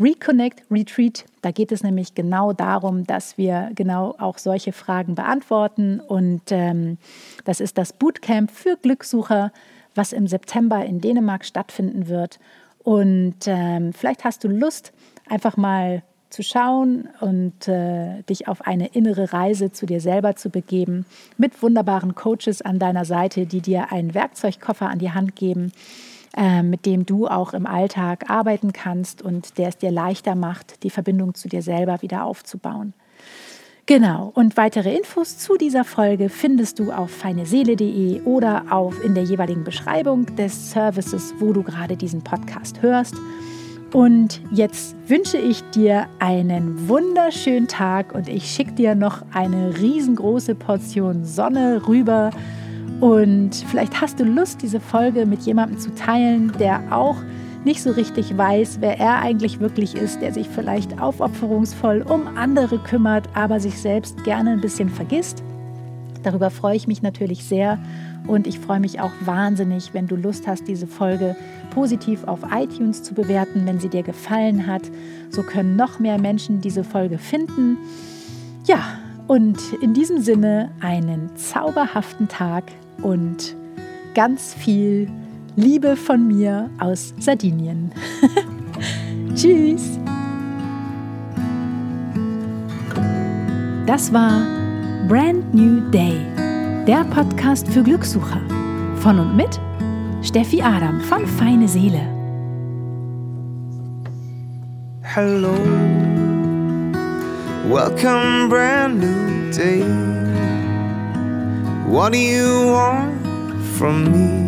Reconnect 0.00 0.62
Retreat. 0.70 1.24
Da 1.42 1.50
geht 1.50 1.72
es 1.72 1.82
nämlich 1.82 2.14
genau 2.14 2.52
darum, 2.52 3.04
dass 3.04 3.36
wir 3.36 3.70
genau 3.74 4.14
auch 4.18 4.38
solche 4.38 4.72
Fragen 4.72 5.14
beantworten. 5.14 6.00
Und 6.00 6.42
ähm, 6.50 6.98
das 7.44 7.60
ist 7.60 7.78
das 7.78 7.92
Bootcamp 7.92 8.50
für 8.50 8.76
Glückssucher, 8.76 9.52
was 9.94 10.12
im 10.12 10.28
September 10.28 10.84
in 10.84 11.00
Dänemark 11.00 11.44
stattfinden 11.44 12.08
wird. 12.08 12.38
Und 12.88 13.40
ähm, 13.44 13.92
vielleicht 13.92 14.24
hast 14.24 14.44
du 14.44 14.48
Lust, 14.48 14.94
einfach 15.28 15.58
mal 15.58 16.02
zu 16.30 16.42
schauen 16.42 17.06
und 17.20 17.68
äh, 17.68 18.22
dich 18.22 18.48
auf 18.48 18.66
eine 18.66 18.86
innere 18.86 19.34
Reise 19.34 19.70
zu 19.70 19.84
dir 19.84 20.00
selber 20.00 20.36
zu 20.36 20.48
begeben, 20.48 21.04
mit 21.36 21.62
wunderbaren 21.62 22.14
Coaches 22.14 22.62
an 22.62 22.78
deiner 22.78 23.04
Seite, 23.04 23.44
die 23.44 23.60
dir 23.60 23.92
einen 23.92 24.14
Werkzeugkoffer 24.14 24.88
an 24.88 25.00
die 25.00 25.10
Hand 25.10 25.36
geben, 25.36 25.70
äh, 26.34 26.62
mit 26.62 26.86
dem 26.86 27.04
du 27.04 27.28
auch 27.28 27.52
im 27.52 27.66
Alltag 27.66 28.30
arbeiten 28.30 28.72
kannst 28.72 29.20
und 29.20 29.58
der 29.58 29.68
es 29.68 29.76
dir 29.76 29.90
leichter 29.90 30.34
macht, 30.34 30.82
die 30.82 30.88
Verbindung 30.88 31.34
zu 31.34 31.50
dir 31.50 31.60
selber 31.60 32.00
wieder 32.00 32.24
aufzubauen. 32.24 32.94
Genau, 33.88 34.32
und 34.34 34.58
weitere 34.58 34.94
Infos 34.94 35.38
zu 35.38 35.56
dieser 35.56 35.82
Folge 35.82 36.28
findest 36.28 36.78
du 36.78 36.92
auf 36.92 37.10
feineseele.de 37.10 38.20
oder 38.20 38.66
auf 38.68 39.02
in 39.02 39.14
der 39.14 39.24
jeweiligen 39.24 39.64
Beschreibung 39.64 40.26
des 40.36 40.72
Services, 40.72 41.32
wo 41.38 41.54
du 41.54 41.62
gerade 41.62 41.96
diesen 41.96 42.22
Podcast 42.22 42.82
hörst. 42.82 43.14
Und 43.94 44.42
jetzt 44.50 44.94
wünsche 45.06 45.38
ich 45.38 45.62
dir 45.70 46.06
einen 46.18 46.86
wunderschönen 46.86 47.66
Tag 47.66 48.14
und 48.14 48.28
ich 48.28 48.50
schicke 48.50 48.72
dir 48.72 48.94
noch 48.94 49.22
eine 49.32 49.78
riesengroße 49.78 50.54
Portion 50.54 51.24
Sonne 51.24 51.80
rüber. 51.88 52.28
Und 53.00 53.54
vielleicht 53.70 54.02
hast 54.02 54.20
du 54.20 54.24
Lust, 54.24 54.60
diese 54.60 54.80
Folge 54.80 55.24
mit 55.24 55.40
jemandem 55.44 55.78
zu 55.78 55.94
teilen, 55.94 56.52
der 56.58 56.82
auch 56.94 57.16
nicht 57.64 57.82
so 57.82 57.90
richtig 57.90 58.36
weiß, 58.36 58.78
wer 58.80 58.98
er 58.98 59.20
eigentlich 59.20 59.60
wirklich 59.60 59.94
ist, 59.94 60.20
der 60.20 60.32
sich 60.32 60.48
vielleicht 60.48 61.00
aufopferungsvoll 61.00 62.02
um 62.02 62.36
andere 62.36 62.78
kümmert, 62.78 63.28
aber 63.34 63.60
sich 63.60 63.78
selbst 63.78 64.24
gerne 64.24 64.52
ein 64.52 64.60
bisschen 64.60 64.88
vergisst. 64.88 65.42
Darüber 66.22 66.50
freue 66.50 66.76
ich 66.76 66.88
mich 66.88 67.02
natürlich 67.02 67.44
sehr 67.44 67.78
und 68.26 68.46
ich 68.46 68.58
freue 68.58 68.80
mich 68.80 69.00
auch 69.00 69.12
wahnsinnig, 69.24 69.94
wenn 69.94 70.06
du 70.06 70.16
Lust 70.16 70.46
hast, 70.46 70.68
diese 70.68 70.86
Folge 70.86 71.36
positiv 71.70 72.24
auf 72.24 72.40
iTunes 72.52 73.02
zu 73.02 73.14
bewerten, 73.14 73.66
wenn 73.66 73.78
sie 73.78 73.88
dir 73.88 74.02
gefallen 74.02 74.66
hat. 74.66 74.82
So 75.30 75.42
können 75.42 75.76
noch 75.76 75.98
mehr 75.98 76.18
Menschen 76.18 76.60
diese 76.60 76.84
Folge 76.84 77.18
finden. 77.18 77.78
Ja, 78.66 78.80
und 79.26 79.58
in 79.82 79.94
diesem 79.94 80.20
Sinne 80.20 80.70
einen 80.80 81.30
zauberhaften 81.36 82.28
Tag 82.28 82.64
und 83.02 83.54
ganz 84.14 84.54
viel 84.54 85.08
Liebe 85.58 85.96
von 85.96 86.28
mir 86.28 86.70
aus 86.78 87.12
Sardinien. 87.18 87.90
Tschüss. 89.34 89.98
Das 93.84 94.12
war 94.12 94.46
Brand 95.08 95.52
New 95.52 95.80
Day 95.90 96.16
der 96.86 97.02
Podcast 97.06 97.66
für 97.66 97.82
Glückssucher. 97.82 98.40
Von 99.00 99.18
und 99.18 99.36
mit 99.36 99.58
Steffi 100.22 100.62
Adam 100.62 101.00
von 101.00 101.26
Feine 101.26 101.66
Seele. 101.66 102.06
Hello, 105.02 105.54
welcome, 107.68 108.48
brand 108.48 109.00
new 109.00 109.50
day. 109.50 109.82
What 111.88 112.12
do 112.12 112.18
you 112.18 112.70
want 112.70 113.10
from 113.76 114.04
me? 114.12 114.47